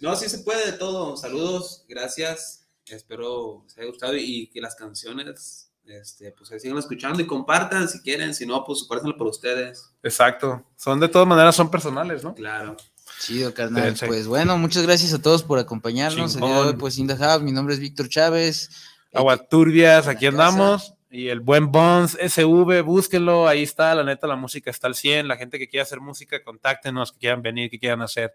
[0.00, 1.16] No, sí se puede de todo.
[1.16, 2.66] Saludos, gracias.
[2.86, 7.86] Espero les haya gustado y, que las canciones, este, pues se sigan escuchando y compartan
[7.86, 8.34] si quieren.
[8.34, 9.90] Si no, pues compártanlo por ustedes.
[10.02, 10.64] Exacto.
[10.76, 12.34] Son de todas maneras, son personales, ¿no?
[12.34, 12.76] Claro.
[13.20, 13.94] Chido, carnal.
[14.06, 16.34] Pues bueno, muchas gracias a todos por acompañarnos.
[16.34, 18.70] El día de hoy, pues In the House, mi nombre es Víctor Chávez.
[19.12, 20.48] Aguaturbias, aquí En la casa.
[20.56, 20.94] andamos.
[21.12, 25.26] Y el buen Bones SV, búsquenlo, ahí está, la neta, la música está al 100.
[25.26, 28.32] La gente que quiera hacer música, contáctenos, que quieran venir, que quieran hacer,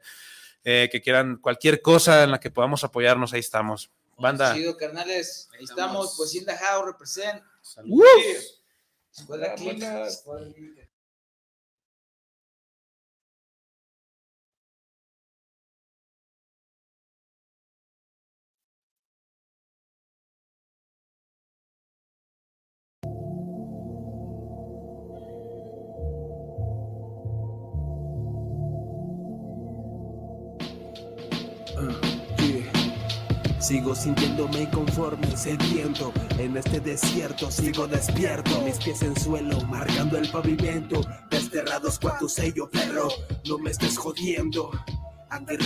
[0.65, 3.91] eh, que quieran cualquier cosa en la que podamos apoyarnos, ahí estamos.
[4.17, 4.53] Banda.
[4.53, 5.49] Chido, carnales.
[5.57, 7.41] Ahí estamos, pues In the House, represent.
[7.86, 8.03] ¡Woo!
[9.17, 10.05] Escuela Química,
[33.66, 36.13] Sigo sintiéndome inconforme, sediento.
[36.38, 38.61] En este desierto sigo despierto.
[38.61, 41.01] Mis pies en suelo, marcando el pavimento.
[41.32, 43.07] Desterrados con tu sello, perro.
[43.47, 44.70] No me estés jodiendo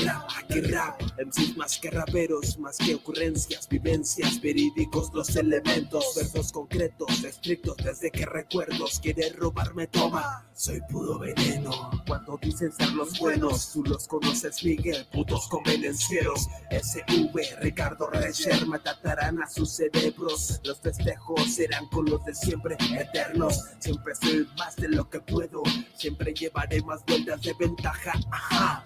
[0.03, 6.51] Rap, aquí rap MCs más que raperos, más que ocurrencias Vivencias, verídicos los elementos Versos
[6.51, 13.19] concretos, estrictos desde que recuerdos Quiere robarme, toma Soy puro veneno Cuando dicen ser los
[13.19, 20.59] buenos Tú los conoces, Miguel Putos convenencieros SV, Ricardo Recher me tratarán a sus cerebros.
[20.63, 23.63] Los festejos serán con los de siempre eternos.
[23.79, 25.63] Siempre soy más de lo que puedo.
[25.95, 28.13] Siempre llevaré más vueltas de ventaja.
[28.31, 28.83] Ajá.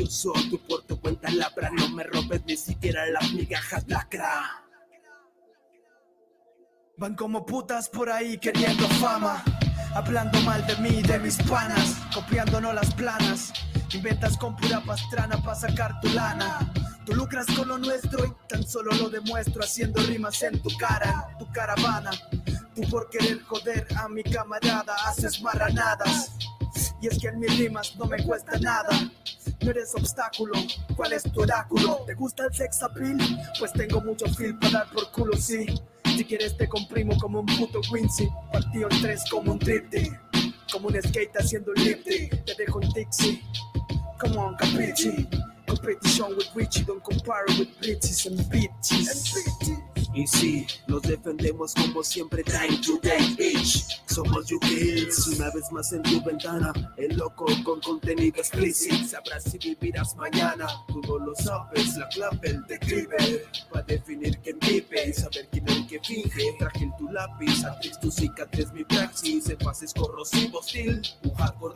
[0.00, 1.70] Envidioso, tú por tu cuenta labra.
[1.70, 4.64] No me robes ni siquiera las migajas lacra.
[6.96, 9.44] Van como putas por ahí queriendo fama.
[9.94, 13.52] Hablando mal de mí, de mis panas, copiándonos las planas.
[13.92, 16.72] Inventas con pura pastrana para sacar tu lana.
[17.04, 21.28] Tú lucras con lo nuestro y tan solo lo demuestro haciendo rimas en tu cara,
[21.32, 22.10] en tu caravana.
[22.74, 26.30] Tú por querer joder a mi camarada haces marranadas.
[27.02, 28.88] Y es que en mis rimas no me cuesta nada.
[29.62, 30.54] No eres obstáculo,
[30.96, 32.02] ¿cuál es tu oráculo?
[32.06, 33.18] ¿Te gusta el sex appeal?
[33.58, 35.66] Pues tengo mucho feel para dar por culo, sí.
[36.04, 38.28] Si quieres te comprimo como un puto Quincy.
[38.52, 40.10] Partido en tres como un tripty.
[40.72, 42.28] Como un skate haciendo un lifty.
[42.28, 43.42] Te dejo un Dixie.
[44.18, 45.26] Come on, capichi.
[45.66, 49.89] Competition with Richie, don't compare with bitches and bitches.
[50.12, 54.02] Y sí, los defendemos como siempre, time to day, bitch.
[54.06, 56.72] Somos you kids, una vez más en tu ventana.
[56.96, 59.06] El loco con contenido explícito.
[59.06, 60.66] Sabrás si vivirás mañana.
[60.88, 63.46] Tú no lo sabes, la clave, el declive.
[63.70, 66.56] Para definir quién vive y saber quién es el que finge.
[66.58, 69.48] Frágil tu lápiz, actriz tu cicatriz, mi praxis.
[69.48, 71.70] En fases corrosivos, hostil, un hardcore.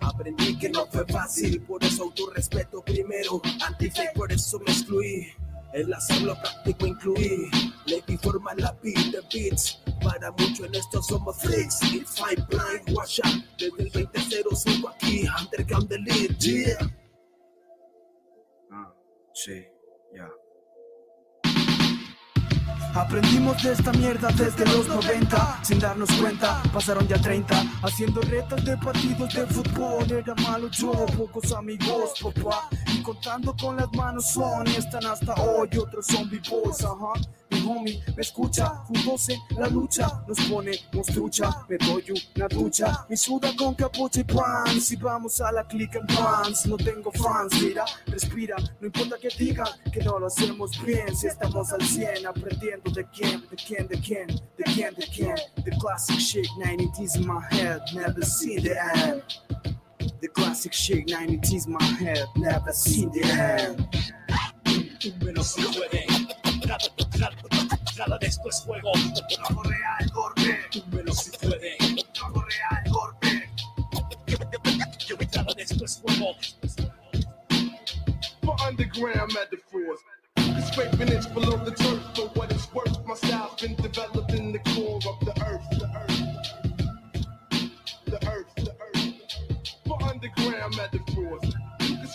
[0.00, 3.40] Aprendí que no fue fácil, por eso autorrespeto primero.
[3.66, 5.28] Anti-fake, por eso me excluí.
[5.72, 7.50] El hacerlo práctico incluí.
[7.86, 9.80] Lady forma la beat de beats.
[10.02, 11.82] Para mucho en esto somos freaks.
[11.92, 13.44] If I blind, watch out.
[13.58, 16.78] Desde el 2005 aquí, underground lead, yeah.
[18.72, 18.92] Ah,
[19.32, 19.64] sí,
[22.94, 28.64] Aprendimos de esta mierda desde los 90 Sin darnos cuenta, pasaron ya 30 Haciendo retas
[28.64, 32.68] de partidos de fútbol Era malo yo, pocos amigos, papá.
[32.92, 37.60] Y contando con las manos son Y están hasta hoy, otros son boys, ajá mi
[37.66, 42.04] homie, me escucha, jugose la lucha, nos pone monstrucha, me doy
[42.36, 46.66] una ducha, mi suda con capucha y pants, y vamos a la click and pants,
[46.66, 51.26] no tengo fans, mira, respira, no importa que digan que no lo hacemos bien, si
[51.26, 55.34] estamos al 100, aprendiendo de quién, de quién, de quién, de quién, de quién,
[55.64, 58.76] the classic shit, 90s in my head, never seen the
[59.06, 59.22] end.
[60.20, 63.88] The classic shit, 90s my head, never seen the end.
[65.02, 66.19] Número 9
[68.20, 68.92] Esto es juego.
[69.48, 71.76] Vamos real, si puede.
[72.20, 72.84] Vamos real.
[75.06, 76.36] Yo me de esto es juego.
[78.42, 80.00] For underground metaphors.
[80.70, 83.04] Scraping inch below the turf for what it's worth.
[83.04, 85.68] My style's been developed in the core of the earth.
[85.70, 86.16] The earth,
[88.06, 89.14] the earth, the earth.
[89.88, 91.52] For underground metaphors.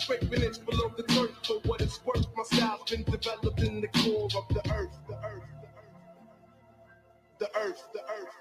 [0.00, 1.25] Scraping inch below the turf.
[2.36, 4.90] My style's been developed in the core of the earth.
[5.08, 5.44] The earth.
[5.62, 5.90] The earth.
[7.40, 7.88] The earth.
[7.94, 8.35] The earth.